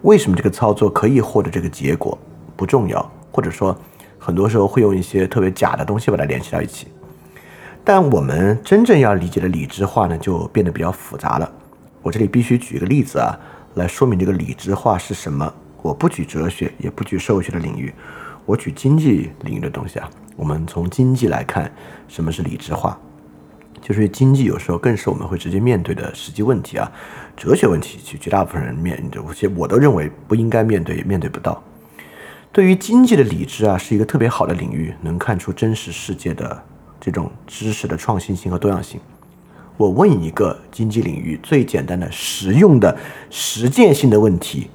[0.03, 2.17] 为什么这个操作可以获得这个结果
[2.55, 3.75] 不重要，或者说
[4.17, 6.87] 很多时候会用一些特别假的东西把它联系到一起。
[7.83, 11.51] 但我们真正要理解的理智化呢，就变得比较复杂了。
[12.01, 13.37] 我这里必须举一个例子啊。
[13.75, 15.53] 来说明这个理智化是什么？
[15.81, 17.93] 我不举哲学，也不举社会学的领域，
[18.45, 20.09] 我举经济领域的东西啊。
[20.35, 21.71] 我们从经济来看，
[22.07, 22.99] 什么是理智化？
[23.81, 26.91] 就是经济有时候更是我们会直接面对的实际问题啊。
[27.35, 31.63] 哲学问题，其实绝大部分人面对，我我都认为不应该面对，也面对不到。
[32.51, 36.63] 对于经济的理智啊，是一个特别好的领域，能看出真实世界的
[36.99, 38.99] 这种知识的创新性和多样性。
[39.81, 42.95] 我问一个经济领域最简单的、实用的、
[43.31, 44.69] 实践性的问题：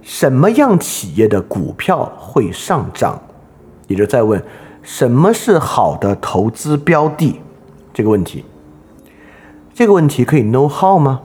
[0.00, 3.20] 什么样企业的股票会上涨？
[3.88, 4.42] 也就在问
[4.82, 7.38] 什么是好的投资标的
[7.92, 8.42] 这个问题。
[9.74, 11.20] 这个问题可以 know how 吗？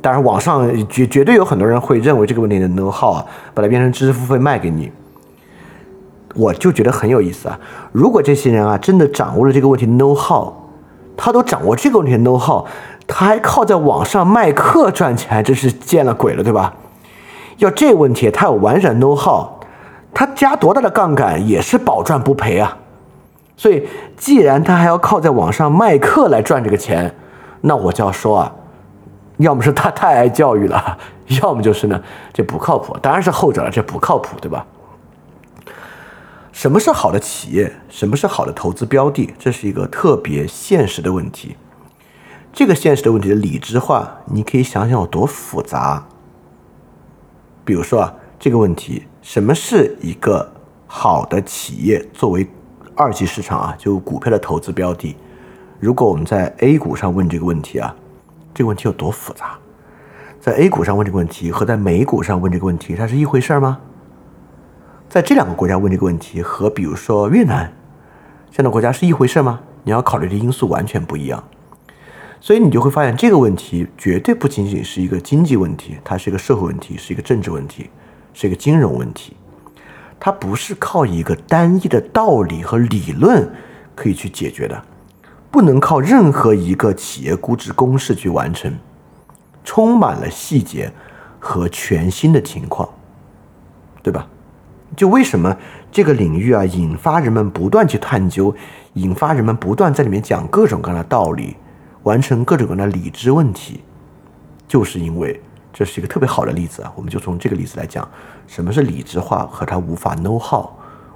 [0.00, 4.90] 当然，网上绝绝对有很多人会认为这个问题的 know how 啊，把它变成知识付费卖给你。
[6.34, 7.60] 我就觉得很有意思啊！
[7.92, 10.54] 如果这些人啊真的掌握了这个问题 know how。
[11.18, 12.64] 他都掌握这个问题的 know how，
[13.06, 16.72] 他还靠在网上卖课赚钱，真是见了鬼了，对吧？
[17.56, 19.48] 要这问题，他有完整 know how，
[20.14, 22.78] 他加多大的杠杆也是保赚不赔啊。
[23.56, 27.12] 所以，既然他还要靠在网上卖课来赚这个钱，
[27.62, 28.52] 那我就要说啊，
[29.38, 30.96] 要么是他太爱教育了，
[31.42, 32.00] 要么就是呢
[32.32, 32.96] 这不靠谱。
[33.02, 34.64] 当然是后者了，这不靠谱，对吧？
[36.58, 37.72] 什么是好的企业？
[37.88, 39.32] 什么是好的投资标的？
[39.38, 41.56] 这是一个特别现实的问题。
[42.52, 46.04] 这个现实的问题的理智化，你可以想想有多复杂。
[47.64, 50.50] 比如说啊，这个问题，什么是一个
[50.88, 52.44] 好的企业作为
[52.96, 55.14] 二级市场啊，就股票的投资标的？
[55.78, 57.94] 如果我们在 A 股上问这个问题啊，
[58.52, 59.56] 这个问题有多复杂？
[60.40, 63.78] 在 A 股上问这个问题和在美股上问这个问题，它是一回事吗？
[65.08, 67.72] 在这两个国家问这个问题，和比如说越南
[68.50, 69.60] 这样的国家是一回事吗？
[69.84, 71.42] 你要考虑的因素完全不一样，
[72.40, 77.88] 所以你就会发现这个问题绝对不仅仅是一个经济问题，它是一个社会问题，是一个政治问题，
[78.34, 79.34] 是一个金融问题。
[80.20, 83.50] 它不是靠一个单一的道理和理论
[83.94, 84.82] 可以去解决的，
[85.50, 88.70] 不能靠任何一个企业估值公式去完成，
[89.64, 90.92] 充满了细节
[91.38, 92.86] 和全新的情况，
[94.02, 94.28] 对吧？
[94.96, 95.56] 就为什么
[95.92, 98.54] 这个领域啊，引发人们不断去探究，
[98.94, 101.56] 引发人们不断在里面讲各种各样的道理，
[102.04, 103.82] 完成各种各样的理智问题，
[104.66, 105.40] 就是因为
[105.72, 106.92] 这是一个特别好的例子啊。
[106.96, 108.08] 我们就从这个例子来讲，
[108.46, 110.68] 什么是理智化和它无法 know how，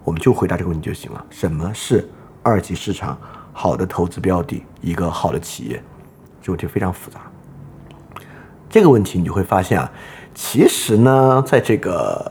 [0.04, 1.24] 我们就回答这个问题就行了。
[1.30, 2.08] 什么是
[2.42, 3.18] 二级市场
[3.52, 5.82] 好的投资标的，一个好的企业？
[6.40, 7.20] 这个问题非常复杂。
[8.68, 9.90] 这个问题你就会发现啊，
[10.34, 12.30] 其实呢，在这个。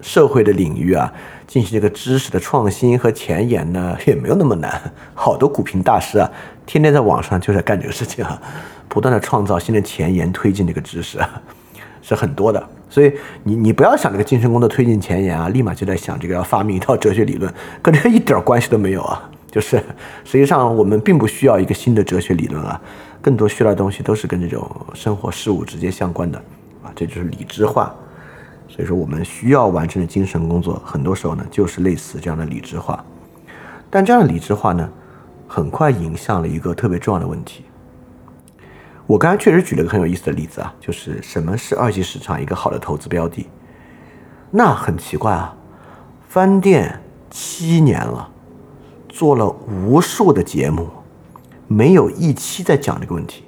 [0.00, 1.12] 社会的领域啊，
[1.46, 4.80] 进行这个知识的创新和前沿呢， 也没有那么难。
[5.14, 6.30] 好多股评大师啊，
[6.66, 8.40] 天天在网上就在干这个事情啊，
[8.88, 11.18] 不断的创造新的前沿，推进这个知识，
[12.02, 12.68] 是很多的。
[12.90, 19.30] 所以你你不要想这个精神工作推进前沿啊，立马就在想这个要发明一套哲学理论，跟这个一点关系都没有啊。
[19.50, 19.82] 就是
[20.24, 22.80] 实际上我们并不需要一个新的哲学理论啊，
[23.20, 26.38] 更多需要的东西都是跟这种生活事物直接相关的
[26.82, 27.94] 啊，这就是理智化。
[28.78, 33.04] 所以说，我们需要完成的精神工作，很多时候呢，就是类似这样的理智化。
[33.90, 34.88] 但这样的理智化呢，
[35.48, 37.64] 很快引向了一个特别重要的问题。
[39.04, 43.48] 我刚才确实举了个很有意思的例子啊，就是什么是二级市场一个好的投资标的？
[44.52, 45.56] 那很奇怪啊，
[46.28, 47.00] 翻店、
[47.32, 48.30] 七年了，
[49.08, 50.88] 做了无数的节目，
[51.66, 53.42] 没有一期在讲这个问题。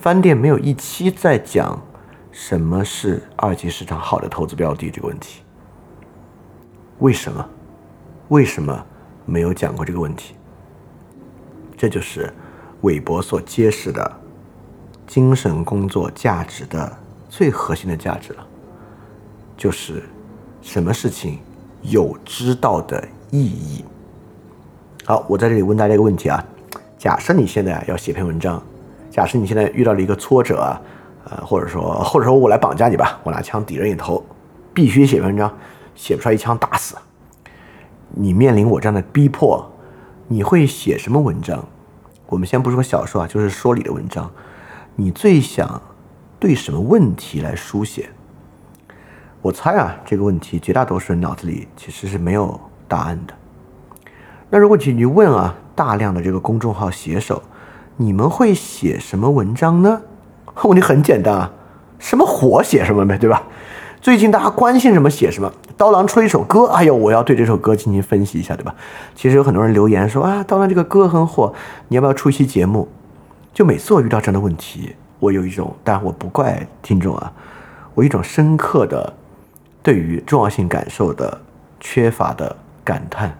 [0.00, 1.76] 翻店没有一期在讲
[2.40, 5.42] 什么是二级市场好的投资标的这个问题。
[7.00, 7.44] 为什么？
[8.28, 8.86] 为什么
[9.26, 10.36] 没有讲过这个问题？
[11.76, 12.32] 这就是
[12.82, 14.20] 韦伯所揭示的
[15.04, 16.96] 精神工作价值的
[17.28, 18.46] 最核心的价值了，
[19.56, 20.04] 就是
[20.62, 21.40] 什么事情
[21.82, 23.84] 有知道的意义。
[25.04, 26.42] 好，我在这里问大家一个问题啊：
[26.96, 28.62] 假设你现在要写篇文章，
[29.10, 30.80] 假设你现在遇到了一个挫折啊，
[31.30, 34.24] 呃，或者说或者说我来绑架你吧，我拿枪抵着你头，
[34.72, 35.52] 必须写文章，
[35.94, 36.96] 写不出来一枪打死。
[38.10, 39.70] 你面临我这样的逼迫，
[40.26, 41.62] 你会写什么文章？
[42.26, 44.30] 我们先不说小说啊，就是说理的文章，
[44.96, 45.80] 你最想
[46.38, 48.08] 对什么问题来书写？
[49.42, 52.58] 我猜啊，这个问题绝大多数人脑子里其实是没有
[52.88, 53.34] 答案的。
[54.50, 57.42] 那如果你问啊，大量的这个公众号写手，
[57.96, 60.00] 你们会写什么文章呢？
[60.66, 61.50] 问题很简单啊，
[61.98, 63.42] 什么火写什么呗，对吧？
[64.00, 65.52] 最近大家关心什么写什么。
[65.76, 68.74] 刀郎出了一首歌，哎呦，我要对这首歌进行分析一下，对吧？
[69.14, 71.52] 其实有很多人留言说啊，刀郎这个歌很火，
[71.88, 72.88] 你要不要出一期节目？
[73.52, 77.32] 就每次我遇到这样的问题，我有一种，当然我不怪听众啊，
[77.94, 79.12] 我一种深刻的
[79.82, 81.40] 对于重要性感受的
[81.80, 83.36] 缺乏的感叹，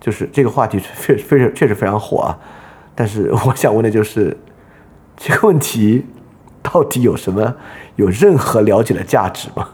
[0.00, 2.38] 就是这个话题确确实确实非常火啊，
[2.94, 4.36] 但是我想问的就是
[5.16, 6.04] 这个问题。
[6.64, 7.54] 到底有什么
[7.96, 9.68] 有任何了解的价值吗？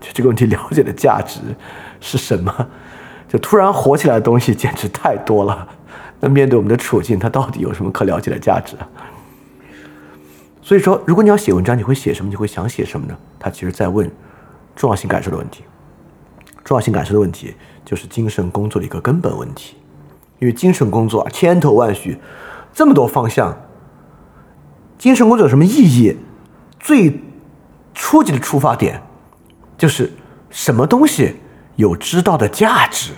[0.00, 1.40] 就这个问题了解的价值
[2.00, 2.68] 是什么？
[3.28, 5.68] 就突然火起来的东西简直太多了。
[6.18, 8.76] 那面对我们的处境，它到底有什么可了解的价值？
[10.62, 12.30] 所以说，如果你要写文章，你会写什么？
[12.30, 13.16] 你会想写什么呢？
[13.38, 14.10] 他其实在问
[14.74, 15.64] 重要性感受的问题。
[16.64, 17.54] 重要性感受的问题
[17.84, 19.76] 就是精神工作的一个根本问题。
[20.38, 22.18] 因为精神工作，千头万绪，
[22.72, 23.56] 这么多方向。
[25.02, 26.16] 精神工作有什么意义？
[26.78, 27.20] 最
[27.92, 29.02] 初级的出发点
[29.76, 30.12] 就是
[30.48, 31.34] 什么东西
[31.74, 33.10] 有知道的价值，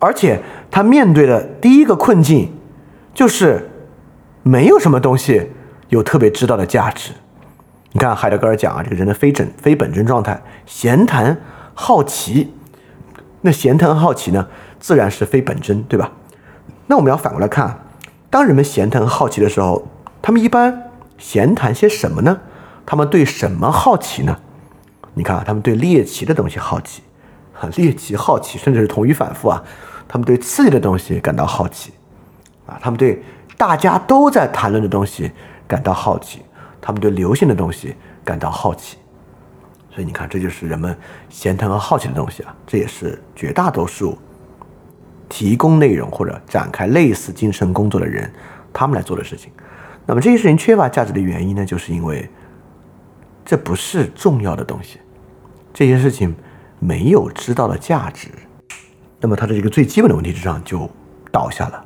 [0.00, 2.52] 而且他面对的第一个困境
[3.14, 3.70] 就是
[4.42, 5.48] 没有什么东西
[5.90, 7.12] 有特别知道的价值。
[7.92, 11.40] 你看海德格尔讲啊，这个人的非整非本真状态，闲谈
[11.72, 12.52] 好奇，
[13.42, 14.44] 那闲谈好奇呢，
[14.80, 16.10] 自然是非本真，对吧？
[16.88, 17.84] 那我们要反过来看。
[18.30, 19.86] 当人们闲谈和好奇的时候，
[20.20, 22.40] 他们一般闲谈些什么呢？
[22.84, 24.38] 他们对什么好奇呢？
[25.14, 27.02] 你看啊，他们对猎奇的东西好奇，
[27.58, 29.62] 啊，猎奇好奇，甚至是同语反复啊。
[30.06, 31.92] 他们对刺激的东西感到好奇，
[32.66, 33.22] 啊，他们对
[33.56, 35.30] 大家都在谈论的东西
[35.66, 36.42] 感到好奇，
[36.80, 38.96] 他们对流行的东西感到好奇。
[39.90, 40.96] 所以你看，这就是人们
[41.28, 44.16] 闲谈和好奇的东西啊，这也是绝大多数。
[45.28, 48.32] 提供内容或者展开类似精神工作的人，
[48.72, 49.50] 他们来做的事情。
[50.06, 51.64] 那么这些事情缺乏价值的原因呢？
[51.64, 52.28] 就是因为
[53.44, 54.98] 这不是重要的东西，
[55.74, 56.34] 这些事情
[56.78, 58.28] 没有知道的价值。
[59.20, 60.88] 那么它的这个最基本的问题之上就
[61.30, 61.84] 倒下了。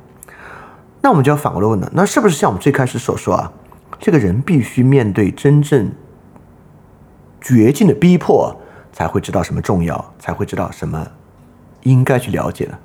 [1.01, 3.51] 那我们就要反过来问了：那是不是像我们最开始所说啊？
[3.99, 5.91] 这个人必须面对真正
[7.41, 8.55] 绝境的逼迫，
[8.93, 11.05] 才会知道什么重要，才会知道什么
[11.81, 12.77] 应该去了解呢？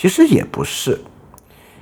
[0.00, 0.98] 其实也不是，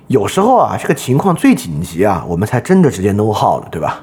[0.08, 4.00] 有时候啊，这个情况最紧急啊，我们才真的直接 no how 了，对吧？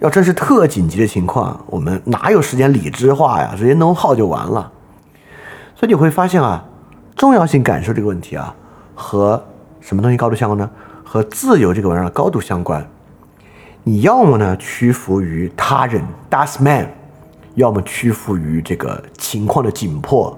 [0.00, 3.54] 要真是特紧急的情况，我们哪有时间理智化呀？
[3.56, 4.72] 直接 no how 就完了。
[5.76, 6.64] 所以你会发现啊，
[7.14, 8.52] 重要性感受这个问题啊，
[8.96, 9.40] 和
[9.80, 10.68] 什么东西高度相关呢？
[11.04, 12.84] 和自由这个玩意儿高度相关。
[13.84, 16.92] 你要么呢屈服于他人，does man，
[17.54, 20.36] 要么屈服于这个情况的紧迫，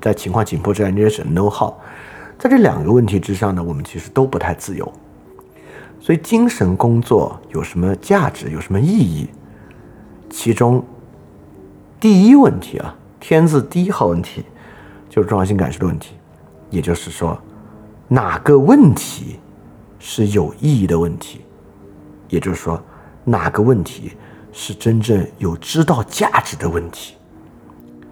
[0.00, 1.74] 在情况紧迫之下，你也只能 no how。
[2.38, 4.92] 在这两个问题之上呢，我们其实都不太自由。
[6.00, 9.28] 所以，精神工作有什么价值，有什么意义？
[10.28, 10.84] 其中
[11.98, 14.44] 第一问题啊，天字第一号问题
[15.08, 16.14] 就是重要性感受的问题。
[16.68, 17.40] 也就是说，
[18.08, 19.38] 哪个问题
[19.98, 21.40] 是有意义的问题？
[22.28, 22.82] 也就是说，
[23.24, 24.12] 哪个问题
[24.52, 27.14] 是真正有知道价值的问题？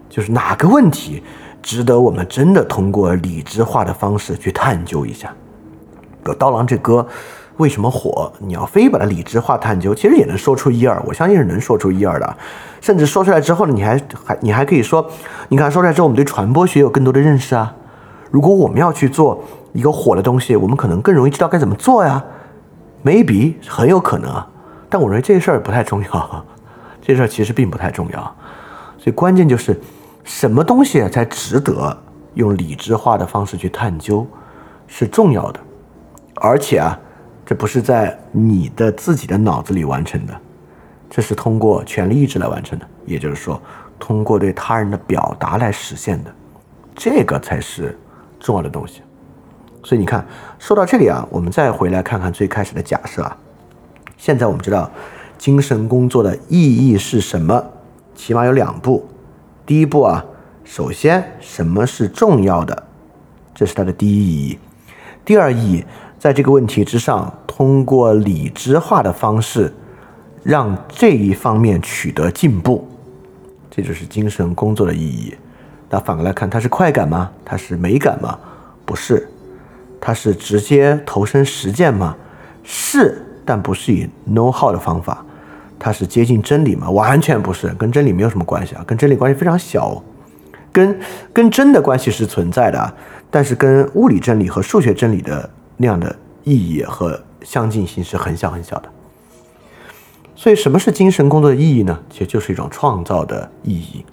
[0.09, 1.21] 就是哪个问题？
[1.63, 5.33] 值得我们真的通过理智化的方式去探究一下。
[6.25, 7.07] 有刀郎这歌
[7.57, 8.31] 为什么火？
[8.39, 11.01] 你要非把它理智化探究，其实也能说出一二。
[11.07, 12.37] 我相信是能说出一二的。
[12.81, 15.09] 甚至说出来之后呢，你还还你还可以说，
[15.47, 17.73] 你看说出来之后，我们对传播学有更多的认识啊。
[18.29, 19.41] 如果我们要去做
[19.71, 22.21] 一个火的东西，我们可能更容易知道该怎么做呀。
[23.05, 24.47] Maybe 很有可能啊，
[24.89, 26.45] 但我认为这事儿不太重要。
[27.01, 28.35] 这事儿其实并不太重要。
[28.97, 29.79] 所以关键就是。
[30.23, 31.95] 什么东西才值得
[32.33, 34.25] 用理智化的方式去探究，
[34.87, 35.59] 是重要的。
[36.35, 36.97] 而且啊，
[37.45, 40.33] 这不是在你的自己的脑子里完成的，
[41.09, 43.61] 这是通过权力意志来完成的，也就是说，
[43.99, 46.33] 通过对他人的表达来实现的，
[46.95, 47.97] 这个才是
[48.39, 49.01] 重要的东西。
[49.83, 50.25] 所以你看，
[50.57, 53.37] 说到这里啊，我们再回来看看最开始的假设啊。
[54.17, 54.89] 现在我们知道，
[55.37, 57.63] 精神工作的意义是什么？
[58.15, 59.05] 起码有两步。
[59.65, 60.25] 第一步啊，
[60.65, 62.83] 首先什么是重要的？
[63.55, 64.59] 这是它的第一意义。
[65.23, 65.85] 第二意义，
[66.19, 69.73] 在这个问题之上，通过理智化的方式，
[70.43, 72.85] 让这一方面取得进步，
[73.71, 75.33] 这就是精神工作的意义。
[75.89, 77.31] 那反过来看，它是快感吗？
[77.45, 78.37] 它是美感吗？
[78.85, 79.29] 不是。
[80.01, 82.13] 它是直接投身实践吗？
[82.63, 85.22] 是，但不是以 know how 的方法。
[85.83, 86.89] 它是接近真理吗？
[86.89, 90.01] 完全不是，跟真理没有什么关系啊，跟真理关系非常小。
[90.71, 90.97] 跟
[91.33, 92.93] 跟真的关系是存在的，
[93.29, 96.15] 但是跟物理真理和数学真理的那样的
[96.45, 98.89] 意义和相近性是很小很小的。
[100.33, 101.99] 所以，什么是精神工作的意义呢？
[102.09, 104.05] 其实就是一种创造的意义，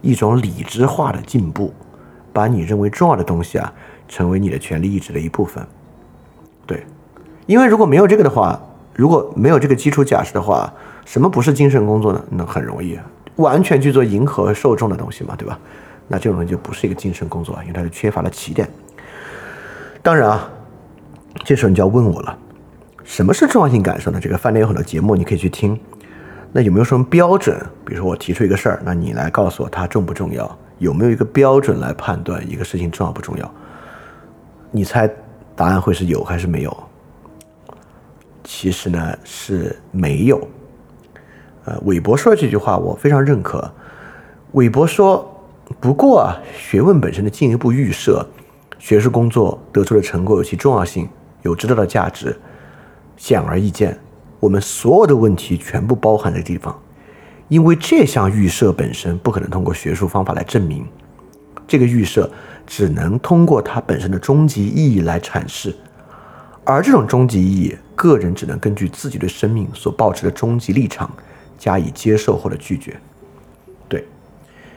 [0.00, 1.74] 一种理智化的进步，
[2.32, 3.70] 把你认为重要的东西啊。
[4.08, 5.66] 成为你的权利意志的一部分，
[6.66, 6.84] 对，
[7.46, 8.60] 因为如果没有这个的话，
[8.94, 10.72] 如果没有这个基础假设的话，
[11.04, 12.22] 什么不是精神工作呢？
[12.30, 12.98] 那很容易
[13.36, 15.58] 完全去做迎合受众的东西嘛，对吧？
[16.08, 18.68] 那这种人就不是一个精神工作，因为他是缺乏了起点。
[20.02, 20.50] 当然啊，
[21.44, 22.36] 这时候你就要问我了，
[23.04, 24.20] 什么是重要性感受呢？
[24.20, 25.78] 这个饭店有很多节目，你可以去听。
[26.52, 27.56] 那有没有什么标准？
[27.86, 30.58] 比如说我提出一个事儿，那你来告诉我它重不重要？
[30.78, 33.50] 有没有一个标准来判断一个事情重要不重要？
[34.70, 35.08] 你猜
[35.56, 36.76] 答案会是有还是没有？
[38.44, 40.48] 其实呢是没有。
[41.64, 43.70] 呃，韦伯说的这句话我非常认可。
[44.52, 45.42] 韦伯说
[45.80, 48.26] ：“不过啊，学问本身的进一步预设，
[48.78, 51.08] 学术工作得出的成果有其重要性，
[51.42, 52.36] 有知道的价值，
[53.16, 53.98] 显而易见。
[54.40, 56.76] 我们所有的问题全部包含在地方，
[57.48, 60.84] 因为这项预设本身不可能通过学术方法来证明。
[61.66, 62.30] 这个预设。”
[62.64, 65.74] 只能通过它本身的终极意义来阐释，
[66.64, 71.10] 而这种终极意义，个人只能根据自己对生命所抱持的终极立场
[71.58, 72.96] 加以接受或者拒绝。
[73.88, 74.06] 对，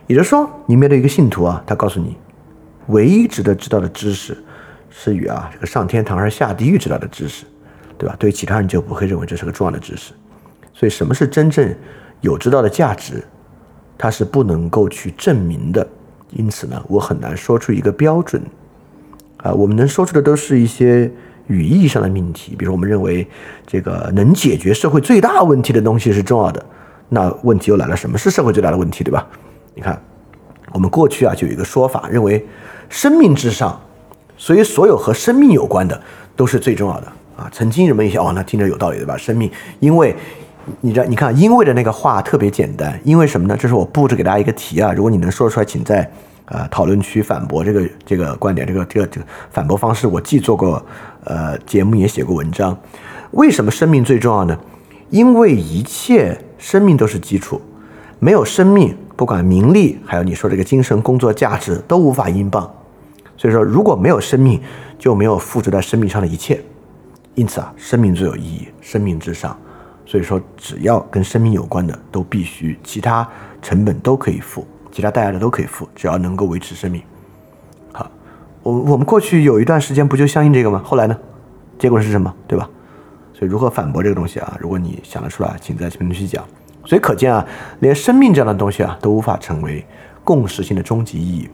[0.07, 2.17] 也就是说，你面对一个信徒啊，他告诉你，
[2.87, 4.37] 唯一值得知道的知识
[4.89, 7.45] 是与啊这个上天堂还是下地狱知道的知识，
[7.97, 8.15] 对吧？
[8.17, 10.13] 对于其他人就不会认为这是个重要的知识。
[10.73, 11.73] 所以，什么是真正
[12.21, 13.23] 有知道的价值？
[13.97, 15.87] 它是不能够去证明的。
[16.31, 18.41] 因此呢，我很难说出一个标准，
[19.37, 21.09] 啊，我们能说出的都是一些
[21.47, 23.27] 语义上的命题，比如我们认为
[23.65, 26.65] 这个能解决社会最大问题的东西是重要的，
[27.09, 29.27] 那问题又来了，什么是社会最大的问题，对吧？
[29.73, 30.01] 你看，
[30.71, 32.45] 我们过去啊就有一个说法，认为
[32.89, 33.79] 生命至上，
[34.37, 36.01] 所以所有和生命有关的
[36.35, 37.49] 都是最重要的啊。
[37.51, 39.15] 曾经人们一想，哦，那听着有道理，对吧？
[39.17, 40.15] 生命，因为。
[40.81, 43.55] 你这你看，因为的那个话特别简单，因为什么呢？
[43.55, 46.11] 这是我布置给大家一个题啊，如果你能说出来，请在
[46.45, 50.83] 呃讨论区反驳这个这个观点，这个这个这个反驳方式，我既做过
[51.23, 52.77] 呃节目，也写过文章。
[53.31, 54.57] 为什么生命最重要呢？
[55.09, 57.61] 因为一切生命都是基础，
[58.19, 62.69] 没有生命，不管名利，还有你说这个精神工作价值，都无法英镑。
[63.37, 64.61] 所以说，如果没有生命，
[64.97, 66.59] 就没有附着在生命上的一切。
[67.35, 69.55] 因此啊，生命最有意义，生命至上。
[70.05, 73.27] 所以说，只要跟生命有关的，都必须其他
[73.61, 74.65] 成本都可以付，
[74.95, 77.01] 其他代价的都可以付，只要能够维持生命。
[77.91, 78.09] 好，
[78.63, 80.81] 我我们过去有一段时间不就相信这个吗？
[80.85, 81.17] 后来呢？
[81.77, 82.33] 结果是什么？
[82.47, 82.69] 对吧？
[83.33, 84.57] 所以如何反驳这个东西啊？
[84.57, 86.41] 如果你想得出来，请在评论区讲。
[86.85, 87.45] 所以可见啊，
[87.81, 89.85] 连生命这样的东西啊，都无法成为
[90.23, 91.49] 共识性的终极意义。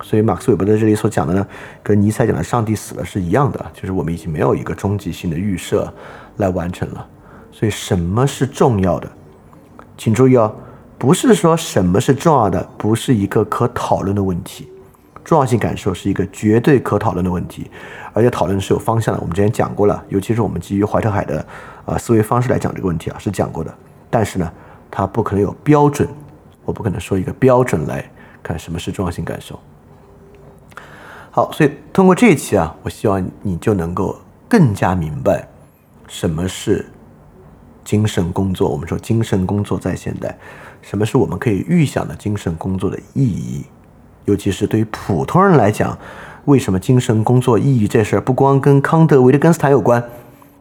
[0.00, 1.44] 所以马克思韦伯在这里所讲的呢，
[1.82, 5.92] 跟尼采讲的上帝死了是一样的，就是我们已经没有一个终极性的预设
[6.36, 7.04] 来完成了。
[7.50, 9.10] 所以，什么是重要的？
[9.98, 10.54] 请注意哦，
[11.04, 14.66] 不是说什么是重要的，不是一个可讨论的问题。
[15.22, 17.70] 重要性感受是一个绝对可讨论的问题，
[18.14, 19.20] 而且讨论是有方向的。
[19.20, 21.46] 我们之前讲过了，尤其是我们基于怀特海的
[21.84, 23.72] 呃思维方式来讲这个问题啊，是讲过的。
[24.08, 24.50] 但是呢，
[24.90, 26.08] 它不可能有标准，
[26.64, 28.02] 我不可能说一个标准来
[28.42, 29.60] 看什么是重要性感受。
[31.30, 35.46] 好，所以通过这一期啊，我希望你就能够更加明白
[36.08, 36.86] 什么是。
[37.84, 40.34] 精神工作，我们说精神工作在现代，
[40.84, 43.64] 什么是我们可以预想的精神工作的意义？
[44.26, 45.98] 尤其是对于普通人来讲，
[46.44, 50.02] 为什么精神工作意义这事儿不光跟康德、维特根斯坦有关，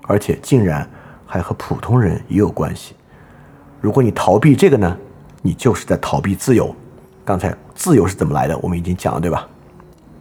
[0.03, 0.89] 而且竟然
[1.25, 2.95] 还和普通人也有关系？
[3.81, 4.97] 如果你逃避这个呢，
[5.41, 6.73] 你就是在逃避自由。
[7.25, 8.57] 刚才自由是怎么来的？
[8.59, 9.45] 我们已经讲了，对吧？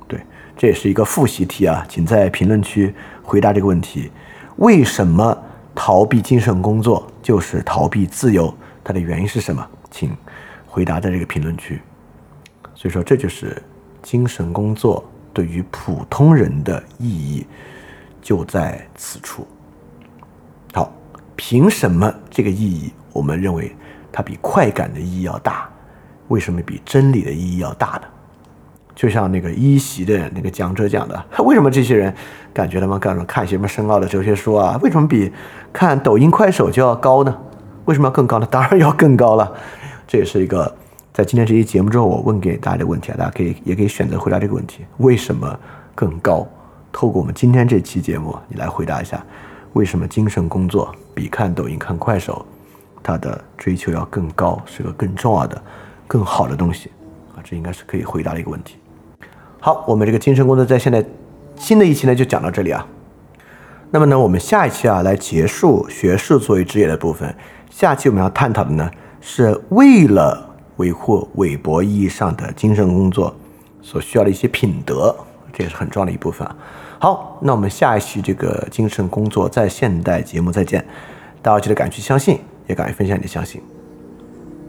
[0.08, 0.20] 对，
[0.56, 2.92] 这也是一个复习题啊，请在评论区
[3.22, 4.10] 回答这个问题：
[4.56, 5.36] 为什么
[5.76, 8.52] 逃避精神工作就是逃避自由？
[8.84, 9.64] 它的原因是什么？
[9.92, 10.10] 请
[10.66, 11.80] 回答在这个评论区。
[12.74, 13.62] 所以说，这就是
[14.02, 17.46] 精神工作对于普通人的意义，
[18.20, 19.46] 就在此处。
[20.74, 20.92] 好，
[21.36, 22.92] 凭什么这个意义？
[23.12, 23.72] 我们认为
[24.10, 25.68] 它比快感的意义要大。
[26.28, 28.08] 为什么比真理的意义要大呢？
[28.94, 32.12] 就像那个一席的那个讲者讲的， 为什么这些人
[32.52, 34.78] 感觉他们干什么看什么深奥的哲学书啊？
[34.82, 35.30] 为什么比
[35.72, 37.38] 看抖音、快手就要高呢？
[37.84, 38.46] 为什么要更高呢？
[38.50, 39.52] 当然要更高了。
[40.12, 40.70] 这也是一个
[41.10, 45.58] 在今天这期节目之后我问给大家的问题啊，大家可以也可以选择回答这个问题：为什么
[45.94, 46.46] 更高？
[46.92, 49.24] 透过我们今天这期节目，你来回答一下，
[49.72, 52.44] 为什么精神工作比看抖音、看快手，
[53.02, 55.62] 它的追求要更高，是个更重要的、
[56.06, 56.90] 更好的东西
[57.34, 57.40] 啊？
[57.42, 58.76] 这应该是可以回答的一个问题。
[59.60, 61.02] 好，我们这个精神工作在现在
[61.56, 62.86] 新的一期呢就讲到这里啊。
[63.90, 67.34] 那么呢，我们下一期啊来结束学术作为职业的部分。
[67.70, 68.90] 下期我们要探讨的呢，
[69.24, 73.32] 是为了维护韦伯意义上的精神工作
[73.80, 75.14] 所需要的一些品德，
[75.52, 76.46] 这也是很重要的一部分。
[76.98, 80.84] 好，那我们下一期这个精神工作在现代节目再见，
[81.40, 83.60] 大家记得敢去相信，也敢于分享你的相信。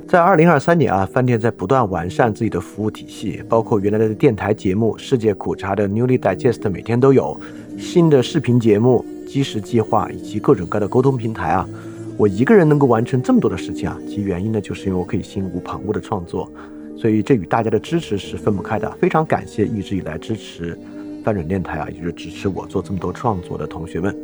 [0.08, 7.40] 在二零二三年啊，饭店在不断完善自己的服务体系，包括原来的电台节目《世界苦茶》的 Newly Digest 每天都有
[7.80, 11.68] 新的视频节目、基石计划以及各种各样的沟通平台啊。
[12.16, 16.50] 我一个人能够完成这么多的事情啊，其原因呢，就是因为我可以心无旁骛的创作，
[16.96, 18.90] 所以这与大家的支持是分不开的。
[19.02, 20.78] 非常感谢一直以来支持
[21.24, 24.16] 翻转电台啊，也就是支持我做这么多创作的同学们，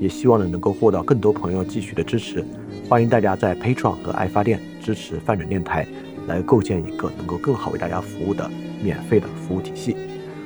[0.00, 2.42] 也希望呢能够获得更多朋友继续的支持。
[2.88, 5.86] 欢迎大家在 Patreon 和爱发电支持翻转电台，
[6.26, 8.50] 来构建一个能够更好为大家服务的
[8.82, 9.94] 免费的服务体系。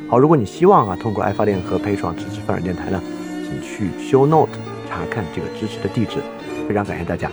[0.09, 3.01] 好，如果你希望啊通过爱发电和 Patreon 支持翻转电台呢，
[3.45, 4.51] 请去 Show Note
[4.89, 6.19] 查看这个支持的地址。
[6.69, 7.31] 非常感谢大家。